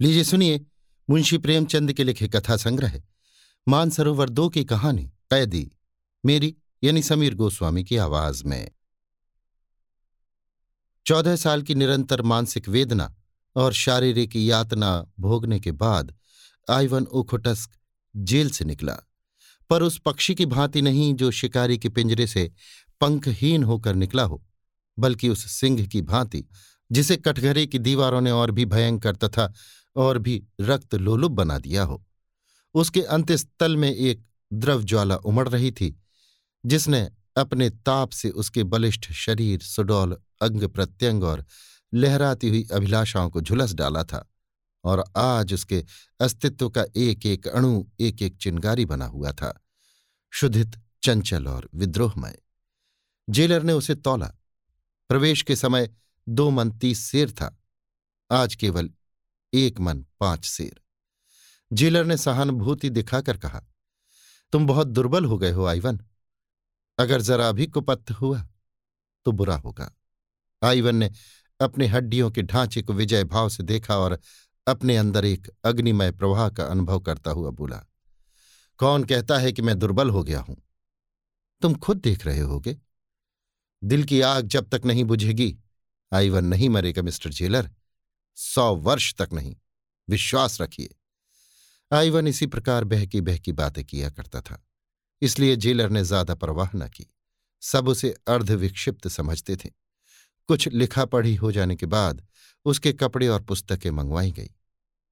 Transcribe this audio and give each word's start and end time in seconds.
लीजिए 0.00 0.24
सुनिए, 0.24 0.66
मुंशी 1.10 1.38
प्रेमचंद 1.38 1.92
के 1.92 2.04
लिखे 2.04 2.28
कथा 2.28 2.56
संग्रह 2.56 3.02
मानसरोवर 3.68 4.28
दो 4.28 4.48
की 4.48 4.64
कहानी 4.64 5.04
कैदी 5.04 5.70
मेरी, 6.26 6.56
यानी 6.84 7.02
समीर 7.02 7.34
गोस्वामी 7.34 7.84
की 7.84 7.96
आवाज़ 7.96 8.44
में। 8.44 8.70
चौदह 11.06 11.36
साल 11.36 11.62
की 11.62 11.74
निरंतर 11.74 12.22
मानसिक 12.22 12.68
वेदना 12.68 13.16
और 13.56 13.72
शारीरिक 13.72 14.36
यातना 14.36 15.12
भोगने 15.20 15.60
के 15.60 15.72
बाद 15.72 16.14
आइवन 16.70 17.04
उखोटस्क 17.04 17.70
जेल 18.16 18.50
से 18.50 18.64
निकला। 18.64 18.98
पर 19.70 19.82
उस 19.82 19.98
पक्षी 19.98 20.34
की 20.34 20.46
भांति 20.46 20.82
नहीं 20.82 21.14
जो 21.14 21.30
शिकारी 21.30 21.78
के 21.78 21.88
पिंजरे 21.88 22.26
से 22.26 22.52
पंखहीन 23.00 23.64
होकर 23.64 23.94
निकला 23.94 24.22
हो, 24.22 24.46
बल्कि 24.98 25.28
उस 25.28 25.50
सिंह 25.50 25.86
की 25.86 26.02
भांति, 26.02 26.44
जिसे 26.92 27.16
कटघरे 27.16 27.66
की 27.66 27.78
दीवारों 27.78 28.20
ने 28.20 28.30
और 28.30 28.50
भी 28.50 28.64
भयंकर 28.64 29.16
तथा 29.16 29.52
और 29.96 30.18
भी 30.18 30.44
रक्त 30.60 30.94
लोलुप 30.94 31.32
बना 31.32 31.58
दिया 31.58 31.82
हो। 31.82 32.04
उसके 32.74 33.02
अंत्यस्थल 33.02 33.76
में 33.76 33.90
एक 33.92 34.22
द्रव 34.52 34.82
ज्वाला 34.82 35.16
उमड़ 35.16 35.48
रही 35.48 35.70
थी, 35.70 35.96
जिसने 36.66 37.10
अपने 37.36 37.70
ताप 37.70 38.10
से 38.10 38.30
उसके 38.30 38.64
बलिष्ठ 38.64 39.12
शरीर, 39.12 39.60
सुडौल, 39.60 40.16
अंग 40.42 40.62
प्रत्यंग 40.68 41.24
और 41.24 41.44
लहराती 41.94 42.48
हुई 42.48 42.66
अभिलाषाओं 42.72 43.30
को 43.30 43.40
झुलस 43.40 43.72
डाला 43.72 44.04
था 44.04 44.30
और 44.84 45.04
आज 45.16 45.54
उसके 45.54 45.84
अस्तित्व 46.20 46.70
का 46.70 46.84
एक 46.96 47.26
एक 47.26 47.48
अणु 47.48 47.84
एक 48.00 48.22
एक 48.22 48.36
चिंगारी 48.36 48.84
बना 48.84 49.06
हुआ 49.06 49.32
था, 49.32 49.62
शुद्धित, 50.32 50.72
चंचल 51.02 51.46
और 51.46 51.68
विद्रोहमय। 51.74 52.38
जेलर 53.30 53.62
ने 53.62 53.72
उसे 53.72 53.94
तोला। 53.94 54.32
प्रवेश 55.08 55.42
के 55.42 55.56
समय 55.56 55.90
दो 56.28 56.50
मन 56.50 56.70
तीस 56.70 57.10
शेर 57.10 57.30
था। 57.30 57.58
आज 58.30 58.54
केवल 58.54 58.90
एक 59.52 59.80
मन, 59.80 60.04
पाँच 60.20 60.44
शेर। 60.46 60.80
जेलर 61.70 62.04
ने 62.04 62.16
सहानुभूति 62.16 62.90
दिखाकर 62.90 63.36
कहा, 63.36 63.62
तुम 64.52 64.66
बहुत 64.66 64.86
दुर्बल 64.88 65.24
हो 65.24 65.38
गए 65.38 65.50
हो, 65.50 65.64
आइवन। 65.64 66.00
अगर 66.98 67.20
जरा 67.20 67.50
भी 67.52 67.66
कुपथ 67.66 68.10
हुआ 68.12 68.46
तो 69.26 69.32
बुरा 69.32 69.56
होगा। 69.56 69.90
आइवन 70.62 70.96
ने 70.96 71.10
अपने 71.60 71.86
हड्डियों 71.86 72.30
के 72.30 72.42
ढांचे 72.42 72.82
को 72.82 72.92
विजय 72.92 73.24
भाव 73.24 73.48
से 73.48 73.62
देखा 73.62 73.96
और 73.98 74.18
अपने 74.66 74.96
अंदर 74.96 75.24
एक 75.24 75.48
अग्निमय 75.64 76.10
प्रवाह 76.12 76.48
का 76.50 76.64
अनुभव 76.64 77.00
करता 77.00 77.30
हुआ 77.30 77.50
बोला, 77.50 77.82
कौन 78.80 79.04
कहता 79.04 79.38
है 79.38 79.52
कि 79.52 79.62
मैं 79.62 79.78
दुर्बल 79.78 80.10
हो 80.10 80.22
गया 80.24 80.40
हूँ? 80.40 80.56
तुम 81.62 81.74
खुद 81.74 81.96
देख 81.96 82.26
रहे 82.26 82.40
होगे। 82.40 82.76
दिल 83.82 84.04
की 84.04 84.20
आग 84.20 84.46
जब 84.46 84.68
तक 84.68 84.84
नहीं 84.84 85.04
बुझेगी, 85.04 85.56
आइवन 86.12 86.44
नहीं 86.44 86.68
मरेगा, 86.68 87.02
मिस्टर 87.02 87.30
जेलर। 87.30 87.70
सौ 88.36 88.74
वर्ष 88.76 89.14
तक 89.14 89.28
नहीं, 89.32 89.54
विश्वास 90.08 90.60
रखिए। 90.60 90.94
आईवन 91.90 92.26
इसी 92.26 92.46
प्रकार 92.46 92.84
बहकी 92.84 93.20
बहकी 93.20 93.52
बातें 93.54 93.84
किया 93.84 94.10
करता 94.10 94.40
था, 94.40 94.62
इसलिए 95.22 95.56
जेलर 95.56 95.90
ने 95.90 96.04
ज़्यादा 96.04 96.34
परवाह 96.36 96.70
न 96.74 96.88
की। 96.88 97.06
सब 97.62 97.88
उसे 97.88 98.14
अर्धविक्षिप्त 98.28 99.08
समझते 99.08 99.56
थे। 99.56 99.70
कुछ 100.48 100.68
लिखा 100.68 101.04
पढ़ी 101.06 101.34
हो 101.34 101.52
जाने 101.52 101.76
के 101.76 101.86
बाद 101.88 102.22
उसके 102.66 102.92
कपड़े 102.94 103.28
और 103.28 103.42
पुस्तकें 103.42 103.90
मंगवाई 103.90 104.30
गई, 104.32 104.50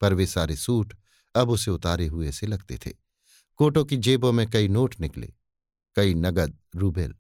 पर 0.02 0.14
वे 0.14 0.26
सारे 0.26 0.56
सूट 0.56 0.94
अब 1.34 1.50
उसे 1.50 1.70
उतारे 1.70 2.06
हुए 2.06 2.32
से 2.32 2.46
लगते 2.46 2.78
थे। 2.78 2.90
कोटों 3.60 3.84
की 3.84 3.96
जेबों 3.98 4.32
में 4.32 4.46
कई 4.50 4.68
नोट 4.68 4.94
निकले, 5.00 5.32
कई 5.96 6.14
नगद 6.14 6.58
रूबेल। 6.76 7.14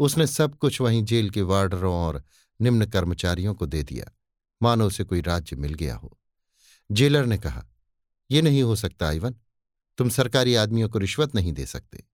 उसने 0.00 0.26
सब 0.26 0.54
कुछ 0.56 0.80
वहीं 0.80 1.02
जेल 1.04 1.30
के 1.30 1.42
वार्डरों 1.44 1.94
और 1.96 2.22
निम्न 2.60 2.86
कर्मचारियों 2.86 3.54
को 3.54 3.66
दे 3.66 3.82
दिया। 3.82 4.10
मानो 4.62 4.86
उसे 4.86 5.04
कोई 5.04 5.20
राज्य 5.20 5.56
मिल 5.56 5.74
गया 5.74 5.96
हो। 5.96 6.18
जेलर 6.92 7.26
ने 7.26 7.38
कहा 7.38 7.66
यह 8.30 8.42
नहीं 8.42 8.62
हो 8.62 8.76
सकता 8.76 9.08
आइवन 9.08 9.34
तुम 9.98 10.08
सरकारी 10.08 10.54
आदमियों 10.54 10.88
को 10.88 10.98
रिश्वत 10.98 11.34
नहीं 11.34 11.52
दे 11.52 11.66
सकते। 11.66 12.04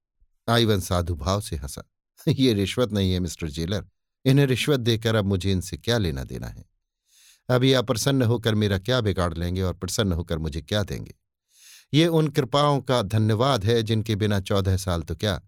आइवन 0.48 0.80
साधु 0.80 1.14
भाव 1.14 1.40
से 1.40 1.56
हंसा, 1.56 1.82
ये 2.28 2.52
रिश्वत 2.52 2.92
नहीं 2.92 3.12
है, 3.12 3.20
मिस्टर 3.20 3.48
जेलर। 3.48 3.86
इन्हें 4.24 4.46
रिश्वत 4.46 4.80
देकर 4.80 5.14
अब 5.14 5.24
मुझे 5.24 5.52
इनसे 5.52 5.76
क्या 5.76 5.98
लेना 5.98 6.24
देना 6.24 6.46
है? 6.46 6.64
अभी 7.48 7.72
अप्रसन्न 7.72 8.22
होकर 8.22 8.54
मेरा 8.54 8.78
क्या 8.78 9.00
बिगाड़ 9.00 9.34
लेंगे 9.34 9.62
और 9.62 9.74
प्रसन्न 9.74 10.12
होकर 10.12 10.38
मुझे 10.38 10.62
क्या 10.62 10.82
देंगे? 10.82 11.14
ये 11.94 12.06
उन 12.06 12.28
कृपाओं 12.28 12.80
का 12.80 13.02
धन्यवाद 13.02 13.64
है 13.64 13.82
जिनके 13.82 14.16
बिना 14.16 14.40
चौदह 14.40 14.76
साल 14.76 15.02
तो 15.02 15.16
क्या? 15.16 15.42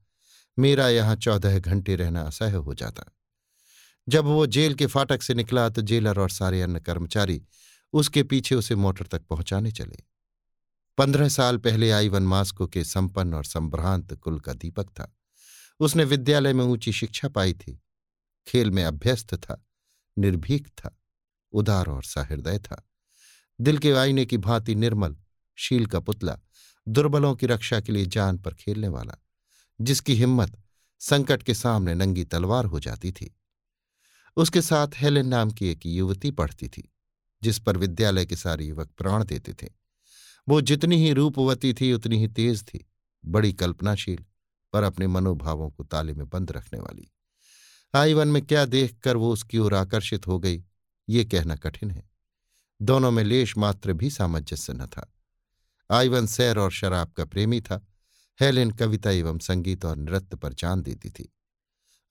मेरा 0.59 0.89
यहाँ 0.89 1.17
चौदह 1.17 1.59
घंटे 1.59 1.97
रहना 1.97 2.23
असह्य 2.23 2.57
हो 2.57 2.75
जाता। 2.75 3.05
जब 4.09 4.25
वो 4.25 4.47
जेल 4.47 4.75
के 4.75 4.87
फाटक 4.87 5.23
से 5.23 5.35
निकला 5.35 5.69
तो 5.69 5.83
जेलर 5.83 6.21
और 6.21 6.31
सारे 6.31 6.63
अन्य 6.63 6.81
कर्मचारी 6.81 7.43
उसके 7.93 8.23
पीछे 8.23 8.55
उसे 8.55 8.75
मोटर 8.75 9.07
तक 9.07 9.23
पहुँचाने 9.23 9.73
चले। 9.73 9.99
पंद्रह 10.99 11.29
साल 11.29 11.59
पहले 11.59 11.91
आईवन 11.91 12.23
मास्को 12.23 12.67
के 12.67 12.85
संपन्न 12.85 13.35
और 13.35 13.45
संभ्रांत 13.45 14.15
कुल 14.15 14.41
का 14.41 14.53
दीपक 14.53 14.89
था। 14.89 15.17
उसने 15.81 16.05
विद्यालय 16.05 16.53
में 16.53 16.65
ऊँची 16.65 16.93
शिक्षा 16.93 17.29
पाई 17.29 17.53
थी। 17.53 17.83
खेल 18.47 18.71
में 18.71 18.85
अभ्यस्त 18.85 19.35
था, 19.35 19.67
निर्भीक 20.19 20.69
था, 20.69 21.01
उदार 21.53 21.87
और 21.87 22.03
सहृदय 22.03 22.59
था। 22.59 22.89
दिल 23.61 23.79
के 23.79 23.93
आईने 23.93 24.27
की 24.27 24.39
भांति 24.39 24.75
निर्मल, 24.75 25.17
शील 25.57 25.87
का 25.87 26.01
पुतला, 26.01 26.39
दुर्बलों 26.89 27.35
की 27.37 27.47
रक्षा 27.47 27.81
के 27.81 27.93
लिए 27.93 28.07
जान 28.07 28.39
पर 28.39 28.55
खेलने 28.55 28.89
वाला, 28.89 29.15
जिसकी 29.81 30.15
हिम्मत 30.15 30.63
संकट 30.99 31.43
के 31.43 31.55
सामने 31.55 31.95
नंगी 31.95 32.25
तलवार 32.25 32.65
हो 32.65 32.81
जाती 32.81 33.13
थी। 33.13 33.37
उसके 34.37 34.63
साथ 34.63 34.89
हेलेन 34.95 35.27
नाम 35.27 35.51
की 35.51 35.69
एक 35.69 35.87
युवती 35.87 36.31
पढ़ती 36.31 36.69
थी, 36.69 36.93
जिस 37.43 37.59
पर 37.59 37.77
विद्यालय 37.77 38.27
के 38.27 38.37
सारे 38.37 38.65
युवक 38.65 38.91
प्राण 38.99 39.25
देते 39.25 39.53
थे। 39.53 39.69
वो 40.49 40.61
जितनी 40.61 40.97
ही 40.97 41.13
रूपवती 41.13 41.75
थी, 41.75 41.93
उतनी 41.93 42.19
ही 42.19 42.29
तेज 42.29 42.63
थी, 42.63 42.91
बड़ी 43.25 43.53
कल्पनाशील, 43.53 44.25
पर 44.73 44.83
अपने 44.83 45.07
मनोभावों 45.07 45.71
को 45.71 45.85
ताले 45.85 46.15
में 46.15 46.29
बंद 46.29 46.53
रखने 46.53 46.81
वाली। 46.81 47.13
आईवन 47.95 48.29
में 48.29 48.47
क्या 48.47 48.65
देखकर 48.65 49.17
वो 49.17 49.33
उसकी 49.33 49.59
ओर 49.59 49.75
आकर्षित 49.75 50.27
हो 50.27 50.39
गई, 50.39 50.65
ये 51.09 51.25
कहना 51.25 51.57
कठिन 51.57 51.91
है। 51.91 52.11
दोनों 52.83 53.11
में 53.11 53.25
लेश 53.25 53.59
मात्र 53.59 53.93
भी 53.93 54.11
सामंजस्य 54.11 54.73
न 54.73 54.87
था। 54.87 55.15
आईवन 55.91 56.27
सैर 56.27 56.59
और 56.59 56.71
शराब 56.71 57.13
का 57.13 57.25
प्रेमी 57.25 57.61
था, 57.61 57.87
हेलेन 58.41 58.71
कविता 58.71 59.11
एवं 59.11 59.39
संगीत 59.39 59.85
और 59.85 59.97
नृत्य 59.97 60.37
पर 60.37 60.53
जान 60.53 60.83
देती 60.83 61.11
थी। 61.11 61.33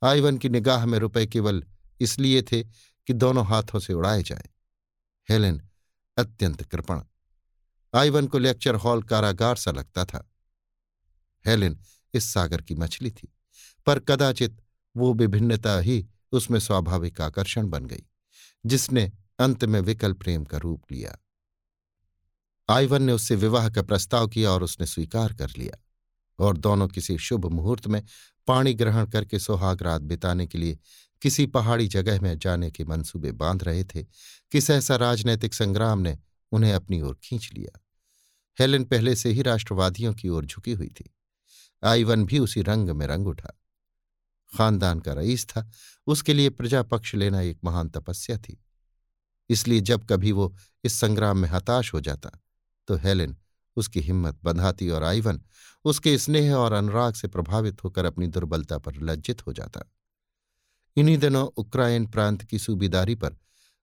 आईवन 0.04 0.38
की 0.38 0.50
निगाह 0.50 0.86
में 0.86 1.00
रुपए 1.00 1.26
केवल 1.26 1.64
इसलिए 2.02 2.42
थे 2.42 2.64
कि 3.08 3.14
दोनों 3.14 3.46
हाथों 3.46 3.80
से 3.80 3.94
उड़ाए 3.94 4.24
जाए। 4.24 4.50
हेलेन 5.30 5.62
अत्यंत 6.18 6.64
कृपण। 6.64 7.02
आइवन 7.94 8.28
को 8.28 8.38
लेक्चर 8.38 8.76
हॉल 8.76 9.04
कारागार 9.04 9.56
सा 9.56 9.72
लगता 9.72 10.06
था। 10.06 10.28
हेलेन 11.46 11.80
इस 12.14 12.34
सागर 12.34 12.62
की 12.62 12.76
मछली 12.76 13.12
थी, 13.12 13.34
पर 13.88 14.00
कदाचित 14.00 14.62
वो 14.96 15.14
विभिन्नता 15.14 15.78
ही 15.80 16.06
उसमें 16.32 16.60
स्वाभाविक 16.60 17.22
आकर्षण 17.22 17.68
बन 17.68 17.86
गई, 17.86 18.04
जिसने 18.66 19.12
अंत 19.40 19.66
में 19.66 19.80
विकल 19.82 20.14
प्रेम 20.14 20.44
का 20.46 20.58
रूप 20.58 20.92
लिया। 20.92 21.18
आइवन 22.70 23.04
ने 23.04 23.14
उससे 23.14 23.36
विवाह 23.36 23.70
का 23.70 23.82
प्रस्ताव 23.82 24.28
किया 24.28 24.52
और 24.52 24.64
उसने 24.64 24.86
स्वीकार 24.86 25.34
कर 25.34 25.50
लिया, 25.50 25.78
और 26.40 26.58
दोनों 26.58 26.88
किसी 26.88 27.18
शुभ 27.18 27.46
मुहूर्त 27.46 27.88
में 27.88 28.04
पाणी 28.48 28.74
ग्रहण 28.74 29.06
करके 29.06 29.40
सुहाग 29.40 29.82
रात 29.84 30.02
बिताने 30.02 30.48
के 30.48 30.58
लिए 30.58 30.78
किसी 31.22 31.46
पहाड़ी 31.46 31.88
जगह 31.88 32.22
में 32.22 32.38
जाने 32.40 32.72
के 32.72 32.84
मंसूबे 32.84 33.32
बाँध 33.32 33.64
रहे 33.64 33.84
थे 33.84 34.04
कि 34.52 34.62
सहसा 34.62 34.96
राजनैतिक 34.96 35.54
संग्राम 35.54 36.00
ने 36.00 36.18
उन्हें 36.52 36.74
अपनी 36.74 37.02
ओर 37.02 37.18
खींच 37.24 37.50
लिया। 37.54 37.80
हेलेन 38.60 38.84
पहले 38.84 39.16
से 39.16 39.32
ही 39.32 39.42
राष्ट्रवादियों 39.42 40.14
की 40.14 40.30
ओर 40.30 40.46
झुकी 40.46 40.72
हुई 40.72 40.88
थी। 40.88 41.16
आईवन 41.84 42.26
भी 42.26 42.40
उसी 42.40 42.62
रंग 42.62 42.90
में 42.90 43.08
रंग 43.08 43.28
उठा। 43.28 43.58
खानदान 44.58 45.00
का 45.00 45.14
रईस 45.14 45.46
था, 45.46 45.72
उसके 46.08 46.34
लिए 46.34 46.50
प्रजा 46.50 46.84
पक्ष 46.84 47.16
लेना 47.16 47.42
एक 47.42 47.60
महान 47.64 47.90
तपस्या 47.90 48.38
थी। 48.38 48.64
इसलिए 49.50 49.82
जब 49.82 50.06
कभी 50.08 50.32
वो 50.32 50.56
इस 50.84 51.00
संग्राम 51.00 51.38
में 51.38 51.50
हताश 51.50 51.94
हो 51.94 52.02
जाता 52.02 52.32
तो 52.88 52.96
हेलेन 52.96 53.38
उसकी 53.76 54.00
हिम्मत 54.00 54.40
बंधाती 54.44 54.90
और 54.90 55.04
आइवन 55.04 55.42
उसके 55.86 56.18
स्नेह 56.18 56.54
और 56.56 56.74
अनुराग 56.74 57.14
से 57.14 57.28
प्रभावित 57.28 57.84
होकर 57.84 58.06
अपनी 58.06 58.28
दुर्बलता 58.28 58.78
पर 58.78 58.96
लज्जित 58.96 59.48
हो 59.48 59.54
जाता। 59.54 59.82
इन्हीं 60.96 61.18
दिनों 61.18 61.46
उक्राइन 61.58 62.06
प्रांत 62.06 62.44
की 62.44 62.60
सूबेदारी 62.60 63.16
पर 63.16 63.36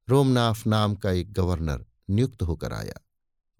रोमनाफ 0.08 0.66
नाम 0.66 0.94
का 0.94 1.10
एक 1.10 1.32
गवर्नर 1.32 1.84
नियुक्त 2.10 2.42
होकर 2.42 2.72
आया। 2.72 2.94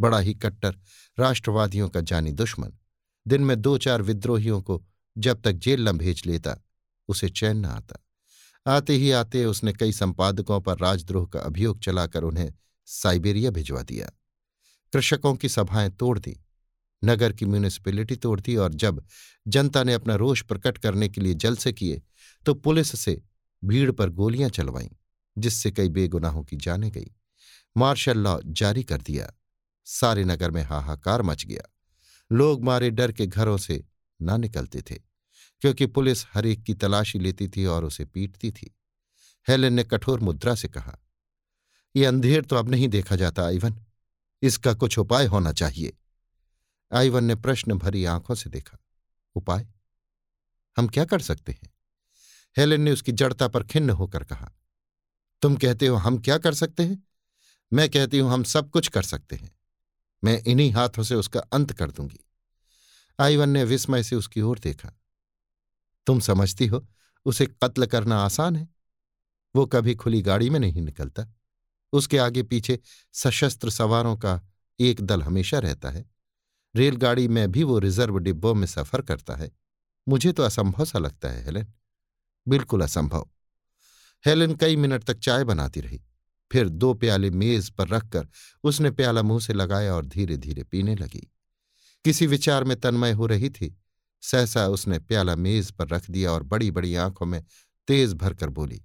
बड़ा 0.00 0.18
ही 0.18 0.34
कट्टर, 0.34 0.76
राष्ट्रवादियों 1.18 1.88
का 1.88 2.00
जानी 2.00 2.32
दुश्मन। 2.32 2.72
दिन 3.26 3.42
में 3.42 3.60
दो 3.60 3.78
चार 3.78 4.02
विद्रोहियों 4.02 4.60
को 4.62 4.84
जब 5.18 5.40
तक 5.42 5.52
जेल 5.52 5.88
न 5.88 5.98
भेज 5.98 6.22
लेता, 6.26 6.56
उसे 7.08 7.28
चैन 7.28 7.56
न 7.56 7.64
आता। 7.64 8.04
आते 8.66 8.92
ही 8.92 9.10
आते 9.10 9.44
उसने 9.44 9.72
कई 9.72 9.92
संपादकों 9.92 10.60
पर 10.60 10.78
राजद्रोह 10.78 11.26
का 11.26 11.40
अभियोग 11.40 11.80
चलाकर 11.80 12.22
उन्हें 12.22 12.52
साइबेरिया 12.86 13.50
भिजवा 13.50 13.82
दिया। 13.82 14.10
कृषकों 14.92 15.34
की 15.34 15.48
सभाएँ 15.48 15.90
तोड़ 15.90 16.18
दी, 16.18 16.36
नगर 17.04 17.32
की 17.32 17.46
म्यूनिसिपैलिटी 17.46 18.16
तोड़ 18.16 18.40
दी 18.40 18.56
और 18.56 18.74
जब 18.74 19.04
जनता 19.48 19.82
ने 19.84 19.94
अपना 19.94 20.14
रोष 20.14 20.42
प्रकट 20.42 20.78
करने 20.78 21.08
के 21.08 21.20
लिए 21.20 21.34
जलसे 21.34 21.72
किए 21.72 22.02
तो 22.46 22.54
पुलिस 22.54 23.00
से 23.00 23.22
भीड़ 23.64 23.90
पर 23.90 24.10
गोलियाँ 24.10 24.50
चलवाईं, 24.50 24.88
जिससे 25.38 25.70
कई 25.70 25.88
बेगुनाहों 25.88 26.42
की 26.44 26.56
जाने 26.56 26.90
गई। 26.90 27.10
मार्शल 27.76 28.18
लॉ 28.18 28.40
जारी 28.46 28.84
कर 28.84 29.00
दिया। 29.00 29.32
सारे 29.86 30.24
नगर 30.24 30.50
में 30.50 30.62
हाहाकार 30.62 31.22
मच 31.22 31.44
गया। 31.46 31.62
लोग 32.32 32.64
मारे 32.64 32.90
डर 32.90 33.12
के 33.12 33.26
घरों 33.26 33.58
से 33.58 33.84
ना 34.22 34.36
निकलते 34.36 34.82
थे, 34.82 34.94
क्योंकि 35.62 35.86
पुलिस 35.86 36.24
हर 36.34 36.46
एक 36.46 36.62
की 36.62 36.74
तलाशी 36.74 37.18
लेती 37.18 37.48
थी 37.48 37.64
और 37.64 37.84
उसे 37.84 38.04
पीटती 38.04 38.50
थी। 38.50 38.74
हेलेन 39.48 39.72
ने 39.72 39.84
कठोर 39.84 40.20
मुद्रा 40.20 40.54
से 40.54 40.68
कहा 40.68 40.98
यह 41.96 42.08
अंधेर 42.08 42.42
तो 42.42 42.56
अब 42.56 42.68
नहीं 42.68 42.88
देखा 42.88 43.16
जाता, 43.16 43.46
आइवन। 43.46 43.84
इसका 44.42 44.74
कुछ 44.74 44.98
उपाय 44.98 45.26
होना 45.26 45.52
चाहिए। 45.52 45.96
आइवन 46.92 47.24
ने 47.24 47.34
प्रश्न 47.34 47.74
भरी 47.74 48.04
आँखों 48.04 48.34
से 48.34 48.50
देखा, 48.50 48.78
उपाय? 49.34 49.66
हम 50.76 50.88
क्या 50.88 51.04
कर 51.04 51.20
सकते 51.20 51.52
हैं? 51.52 51.70
हेलेन 52.58 52.80
ने 52.80 52.92
उसकी 52.92 53.12
जड़ता 53.12 53.48
पर 53.48 53.64
खिन्न 53.64 53.90
होकर 53.90 54.24
कहा, 54.24 54.50
तुम 55.42 55.56
कहते 55.56 55.86
हो 55.86 55.96
हम 55.96 56.18
क्या 56.18 56.38
कर 56.38 56.54
सकते 56.54 56.82
हैं? 56.82 57.02
मैं 57.72 57.88
कहती 57.90 58.18
हूँ 58.18 58.32
हम 58.32 58.42
सब 58.42 58.70
कुछ 58.70 58.88
कर 58.88 59.02
सकते 59.02 59.36
हैं। 59.36 59.50
मैं 60.24 60.42
इन्हीं 60.42 60.72
हाथों 60.72 61.02
से 61.02 61.14
उसका 61.14 61.40
अंत 61.40 61.72
कर 61.72 61.90
दूँगी। 61.90 62.18
आईवन 63.18 63.48
ने 63.48 63.64
विस्मय 63.64 64.02
से 64.02 64.16
उसकी 64.16 64.40
ओर 64.40 64.58
देखा। 64.58 64.92
तुम 66.06 66.20
समझती 66.20 66.66
हो, 66.66 66.86
उसे 67.26 67.46
कत्ल 67.46 67.86
करना 67.86 68.18
आसान 68.18 68.56
है। 68.56 68.68
वो 69.56 69.66
कभी 69.66 69.94
खुली 69.94 70.22
गाड़ी 70.22 70.50
में 70.50 70.60
नहीं 70.60 70.82
निकलता। 70.82 71.26
उसके 71.92 72.18
आगे 72.18 72.42
पीछे 72.42 72.78
सशस्त्र 73.12 73.70
सवारों 73.70 74.16
का 74.16 74.40
एक 74.80 75.00
दल 75.00 75.22
हमेशा 75.22 75.58
रहता 75.58 75.90
है। 75.90 76.04
रेलगाड़ी 76.74 77.28
में 77.28 77.50
भी 77.52 77.62
वो 77.62 77.78
रिज़र्व 77.78 78.18
डिब्बों 78.18 78.54
में 78.54 78.66
सफ़र 78.66 79.02
करता 79.02 79.34
है। 79.34 79.50
मुझे 80.08 80.32
तो 80.32 80.42
असंभव 80.42 80.84
सा 80.84 80.98
लगता 80.98 81.28
है, 81.28 81.44
हेलेन। 81.44 81.72
बिल्कुल 82.48 82.82
असंभव। 82.82 83.28
हेलेन 84.24 84.54
कई 84.54 84.76
मिनट 84.76 85.04
तक 85.04 85.18
चाय 85.18 85.44
बनाती 85.44 85.80
रही। 85.80 86.00
फिर 86.50 86.68
दो 86.68 86.92
प्याले 86.94 87.30
मेज 87.30 87.68
पर 87.70 87.88
रखकर 87.88 88.28
उसने 88.64 88.90
प्याला 88.90 89.22
मुँह 89.22 89.40
से 89.40 89.52
लगाया 89.52 89.94
और 89.94 90.06
धीरे 90.06 90.36
धीरे 90.36 90.62
पीने 90.62 90.94
लगी। 90.94 91.26
किसी 92.04 92.26
विचार 92.26 92.64
में 92.64 92.78
तन्मय 92.80 93.12
हो 93.12 93.26
रही 93.26 93.50
थी। 93.50 93.76
सहसा 94.22 94.66
उसने 94.68 94.98
प्याला 94.98 95.34
मेज 95.36 95.70
पर 95.70 95.88
रख 95.88 96.10
दिया 96.10 96.30
और 96.32 96.42
बड़ी 96.42 96.70
बड़ी 96.70 96.94
आँखों 96.96 97.26
में 97.26 97.42
तेज 97.88 98.12
भरकर 98.14 98.48
बोली, 98.48 98.80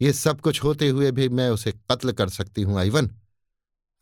ये 0.00 0.12
सब 0.12 0.40
कुछ 0.40 0.62
होते 0.64 0.88
हुए 0.88 1.10
भी 1.10 1.28
मैं 1.28 1.48
उसे 1.50 1.72
कत्ल 1.72 2.12
कर 2.12 2.28
सकती 2.28 2.62
हूँ 2.62 2.78
आईवन 2.78 3.10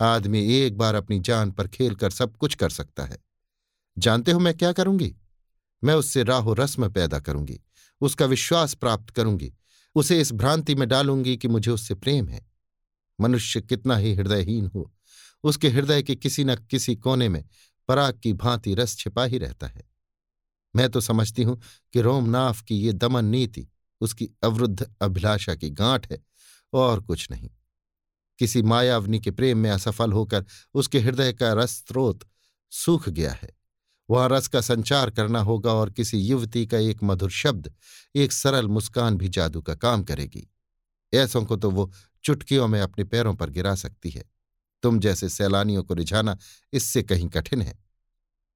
आदमी 0.00 0.44
एक 0.54 0.76
बार 0.78 0.94
अपनी 0.94 1.18
जान 1.20 1.50
पर 1.50 1.68
खेल 1.68 1.94
कर 1.94 2.10
सब 2.10 2.36
कुछ 2.36 2.54
कर 2.54 2.70
सकता 2.70 3.04
है। 3.04 3.18
जानते 3.96 4.32
हो 4.32 4.38
मैं 4.38 4.56
क्या 4.56 4.72
करूँगी? 4.72 5.14
मैं 5.82 5.94
उससे 5.94 6.22
राहो 6.22 6.54
रस्म 6.54 6.88
पैदा 6.90 7.18
करूँगी। 7.20 7.60
उसका 8.00 8.26
विश्वास 8.26 8.74
प्राप्त 8.74 9.10
करूँगी। 9.10 9.52
उसे 9.94 10.20
इस 10.20 10.32
भ्रांति 10.32 10.74
में 10.74 10.88
डालूँगी 10.88 11.36
कि 11.36 11.48
मुझे 11.48 11.70
उससे 11.70 11.94
प्रेम 11.94 12.28
है। 12.28 12.50
मनुष्य 13.20 13.60
कितना 13.60 13.96
ही 13.96 14.14
हृदयहीन 14.14 14.66
हो, 14.66 14.92
उसके 15.44 15.68
हृदय 15.68 16.02
के 16.02 16.14
किसी 16.14 16.44
न 16.44 16.54
किसी 16.54 16.96
कोने 16.96 17.28
में 17.28 17.44
पराग 17.88 18.20
की 18.22 18.32
भांति 18.32 18.74
रस 18.74 18.96
छिपा 18.96 19.24
ही 19.24 19.38
रहता 19.38 19.66
है। 19.66 19.88
मैं 20.76 20.88
तो 20.88 21.00
समझती 21.00 21.42
हूँ 21.42 21.60
कि 21.92 22.00
रोमनाफ 22.00 22.62
की 22.62 22.76
ये 22.76 22.92
दमन 22.92 23.24
नीति, 23.24 23.66
उसकी 24.00 24.30
अवरुद्ध 24.42 24.94
अभिलाषा 25.02 25.54
की 25.54 25.70
गांठ 25.70 26.12
है, 26.12 26.22
और 26.72 27.00
कुछ 27.00 27.30
नहीं। 27.30 27.50
किसी 28.38 28.62
मायावनी 28.62 29.20
के 29.20 29.30
प्रेम 29.30 29.58
में 29.58 29.70
असफल 29.70 30.12
होकर 30.12 30.44
उसके 30.74 31.00
हृदय 31.00 31.32
का 31.32 31.52
रस 31.52 31.70
स्रोत 31.88 32.20
सूख 32.70 33.08
गया 33.08 33.32
है। 33.32 33.59
वहाँ 34.10 34.28
रस 34.28 34.48
का 34.48 34.60
संचार 34.60 35.10
करना 35.10 35.40
होगा 35.40 35.72
और 35.72 35.90
किसी 35.90 36.18
युवती 36.18 36.66
का 36.66 36.78
एक 36.78 37.02
मधुर 37.02 37.30
शब्द, 37.30 37.72
एक 38.16 38.32
सरल 38.32 38.68
मुस्कान 38.68 39.16
भी 39.16 39.28
जादू 39.28 39.62
का 39.62 39.74
काम 39.74 40.02
करेगी। 40.02 40.48
ऐसों 41.14 41.44
को 41.44 41.56
तो 41.56 41.70
वो 41.70 41.92
चुटकियों 42.24 42.68
में 42.68 42.80
अपने 42.80 43.04
पैरों 43.04 43.34
पर 43.34 43.50
गिरा 43.50 43.74
सकती 43.74 44.10
है। 44.10 44.24
तुम 44.82 45.00
जैसे 45.00 45.28
सैलानियों 45.28 45.82
को 45.82 45.94
रिझाना 45.94 46.38
इससे 46.72 47.02
कहीं 47.02 47.28
कठिन 47.28 47.62
है। 47.62 47.78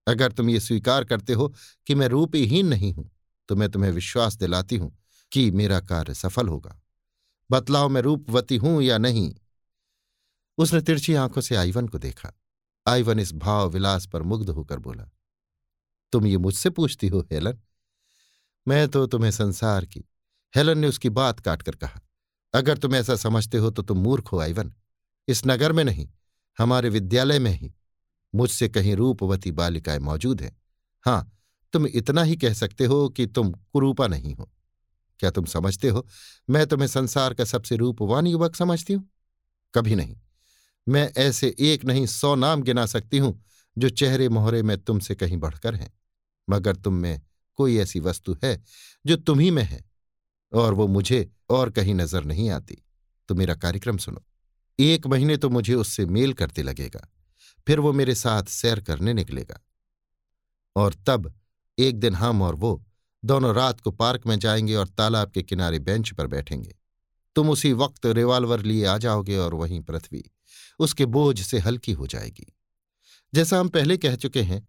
अगर 0.08 0.32
तुम 0.32 0.50
ये 0.50 0.60
स्वीकार 0.60 1.04
करते 1.04 1.32
हो 1.32 1.54
कि 1.86 1.94
मैं 1.94 2.08
रूपहीन 2.08 2.66
नहीं 2.66 2.92
हूँ 2.92 3.10
तो 3.48 3.56
मैं 3.56 3.70
तुम्हें 3.70 3.90
विश्वास 3.90 4.36
दिलाती 4.36 4.76
हूँ 4.76 4.96
कि 5.32 5.50
मेरा 5.50 5.80
कार्य 5.80 6.14
सफल 6.14 6.48
होगा। 6.48 6.82
बतलाओ 7.50 7.88
मैं 7.88 8.00
रूपवती 8.00 8.56
हूँ 8.56 8.82
या 8.82 8.98
नहीं? 8.98 9.34
उसने 10.58 10.80
तिरछी 10.80 11.14
आँखों 11.14 11.40
से 11.40 11.56
आईवन 11.56 11.88
को 11.88 11.98
देखा। 11.98 12.32
आईवन 12.86 13.18
इस 13.20 13.32
भाव 13.32 13.70
विलास 13.70 14.06
पर 14.06 14.22
मुग्ध 14.22 14.50
होकर 14.50 14.78
बोला 14.78 15.10
तुम 16.14 16.26
ये 16.26 16.38
मुझसे 16.38 16.70
पूछती 16.70 17.08
हो, 17.08 17.20
हेलन? 17.32 17.58
मैं 18.68 18.88
तो 18.88 19.06
तुम्हें 19.06 19.30
संसार 19.30 19.84
की, 19.84 20.04
हेलन 20.54 20.78
ने 20.78 20.88
उसकी 20.88 21.10
बात 21.10 21.40
काटकर 21.40 21.76
कहा, 21.76 22.00
अगर 22.54 22.78
तुम 22.78 22.94
ऐसा 22.94 23.16
समझते 23.16 23.58
हो 23.58 23.70
तो 23.70 23.82
तुम 23.82 23.98
मूर्ख 23.98 24.32
हो 24.32 24.38
आईवन 24.38 24.72
इस 25.28 25.42
नगर 25.46 25.72
में 25.72 25.84
नहीं, 25.84 26.08
हमारे 26.58 26.88
विद्यालय 26.88 27.38
में 27.38 27.50
ही, 27.50 27.72
मुझसे 28.34 28.68
कहीं 28.68 28.94
रूपवती 28.96 29.52
बालिकाएँ 29.52 29.98
मौजूद 29.98 30.40
हैं। 30.40 30.56
हाँ, 31.04 31.30
तुम 31.72 31.86
इतना 31.86 32.22
ही 32.22 32.36
कह 32.36 32.52
सकते 32.52 32.84
हो 32.84 33.08
कि 33.08 33.26
तुम 33.26 33.50
कुरूपा 33.52 34.06
नहीं 34.06 34.34
हो। 34.34 34.50
क्या 35.20 35.30
तुम 35.30 35.44
समझते 35.44 35.88
हो, 35.88 36.06
मैं 36.50 36.66
तुम्हें 36.66 36.88
संसार 36.88 37.34
का 37.34 37.44
सबसे 37.44 37.76
रूपवान 37.76 38.26
युवक 38.26 38.56
समझती 38.56 38.92
हूँ? 38.92 39.08
कभी 39.74 39.94
नहीं। 39.94 40.16
मैं 40.88 41.12
ऐसे 41.16 41.54
एक 41.60 41.84
नहीं, 41.84 42.06
सौ 42.06 42.34
नाम 42.34 42.62
गिना 42.62 42.86
सकती 42.86 43.18
हूँ, 43.18 43.44
जो 43.78 43.88
चेहरे 43.88 44.28
मोहरे 44.28 44.62
में 44.62 44.76
तुमसे 44.78 45.14
कहीं 45.14 45.36
बढ़कर 45.36 45.74
हैं। 45.74 45.92
मगर 46.48 46.76
तुम 46.76 46.94
में 46.94 47.20
कोई 47.58 47.76
ऐसी 47.78 48.00
वस्तु 48.00 48.36
है 48.44 48.62
जो 49.04 49.16
तुम्ही 49.16 49.50
में 49.50 49.62
है, 49.62 49.84
और 50.52 50.74
वो 50.74 50.86
मुझे 50.86 51.28
और 51.50 51.70
कहीं 51.70 51.94
नज़र 51.94 52.24
नहीं 52.24 52.50
आती। 52.50 52.82
तो 53.28 53.34
मेरा 53.34 53.54
कार्यक्रम 53.54 53.96
सुनो। 53.96 54.24
एक 54.78 55.06
महीने 55.06 55.36
तो 55.36 55.50
मुझे 55.50 55.74
उससे 55.74 56.06
मेल 56.06 56.32
करते 56.32 56.62
लगेगा, 56.62 57.08
फिर 57.66 57.80
वो 57.80 57.92
मेरे 57.92 58.14
साथ 58.14 58.42
सैर 58.42 58.80
करने 58.80 59.14
निकलेगा। 59.14 59.60
और 60.76 60.94
तब 61.06 61.32
एक 61.78 61.98
दिन 62.00 62.14
हम 62.14 62.42
और 62.42 62.54
वो 62.54 62.84
दोनों 63.22 63.54
रात 63.54 63.80
को 63.80 63.90
पार्क 63.90 64.26
में 64.26 64.38
जाएँगे 64.38 64.74
और 64.74 64.88
तालाब 64.88 65.30
के 65.30 65.42
किनारे 65.42 65.78
बेंच 65.78 66.12
पर 66.12 66.26
बैठेंगे। 66.26 66.74
तुम 67.36 67.50
उसी 67.50 67.72
वक्त 67.72 68.06
रिवाल्वर 68.06 68.62
लिए 68.62 68.84
आ 68.86 68.96
जाओगे 68.98 69.36
और 69.36 69.54
वहीं 69.54 69.80
पृथ्वी 69.80 70.24
उसके 70.78 71.06
बोझ 71.06 71.40
से 71.40 71.58
हल्की 71.58 71.92
हो 71.92 72.06
जाएगी। 72.06 72.46
जैसा 73.32 73.58
हम 73.60 73.68
पहले 73.68 73.96
कह 73.96 74.16
चुके 74.16 74.42
हैं 74.42 74.66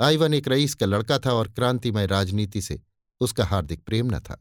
आईवन 0.00 0.34
एक 0.34 0.48
रईस 0.48 0.74
का 0.74 0.86
लड़का 0.86 1.18
था 1.18 1.32
और 1.32 1.48
क्रांतिमय 1.48 2.06
राजनीति 2.06 2.60
से 2.62 2.80
उसका 3.20 3.44
हार्दिक 3.44 3.80
प्रेम 3.84 4.14
न 4.14 4.18
था। 4.20 4.36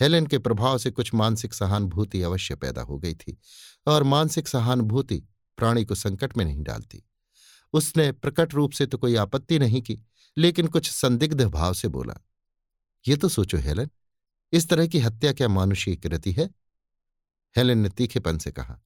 हेलेन 0.00 0.26
के 0.26 0.38
प्रभाव 0.38 0.78
से 0.78 0.90
कुछ 0.90 1.12
मानसिक 1.14 1.54
सहानुभूति 1.54 2.22
अवश्य 2.22 2.54
पैदा 2.54 2.82
हो 2.82 2.98
गई 2.98 3.14
थी 3.14 3.36
और 3.86 4.02
मानसिक 4.02 4.48
सहानुभूति 4.48 5.22
प्राणी 5.58 5.84
को 5.84 5.94
संकट 5.94 6.36
में 6.36 6.44
नहीं 6.44 6.62
डालती। 6.62 7.02
उसने 7.74 8.10
प्रकट 8.12 8.54
रूप 8.54 8.72
से 8.72 8.86
तो 8.86 8.98
कोई 8.98 9.14
आपत्ति 9.16 9.58
नहीं 9.58 9.82
की, 9.82 9.98
लेकिन 10.36 10.66
कुछ 10.66 10.90
संदिग्ध 10.90 11.42
भाव 11.42 11.74
से 11.74 11.88
बोला, 11.88 12.14
ये 13.04 13.16
तो 13.16 13.28
सोचो 13.28 13.58
हेलन, 13.58 13.88
इस 14.52 14.68
तरह 14.68 14.86
की 14.86 14.98
हत्या 14.98 15.32
क्या 15.32 15.48
मानुषीय 15.48 15.96
कृति 15.96 16.32
है? 16.32 16.50
हेलेन 17.56 17.78
ने 17.78 17.88
तीखेपन 17.88 18.38
से 18.38 18.52
कहा, 18.52 18.78